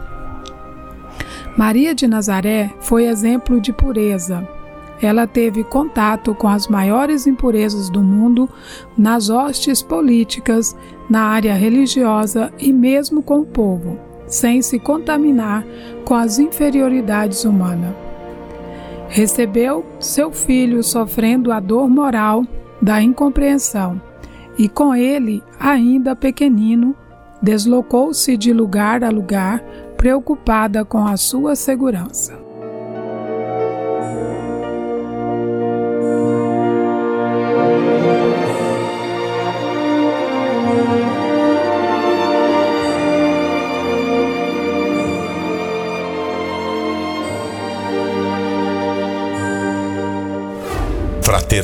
[1.56, 4.55] Maria de Nazaré foi exemplo de pureza.
[5.00, 8.48] Ela teve contato com as maiores impurezas do mundo
[8.96, 10.76] nas hostes políticas,
[11.08, 15.64] na área religiosa e mesmo com o povo sem se contaminar
[16.04, 17.94] com as inferioridades humanas.
[19.08, 22.44] Recebeu seu filho sofrendo a dor moral
[22.82, 24.00] da incompreensão,
[24.58, 26.94] e com ele, ainda pequenino,
[27.40, 29.62] deslocou-se de lugar a lugar,
[29.96, 32.45] preocupada com a sua segurança.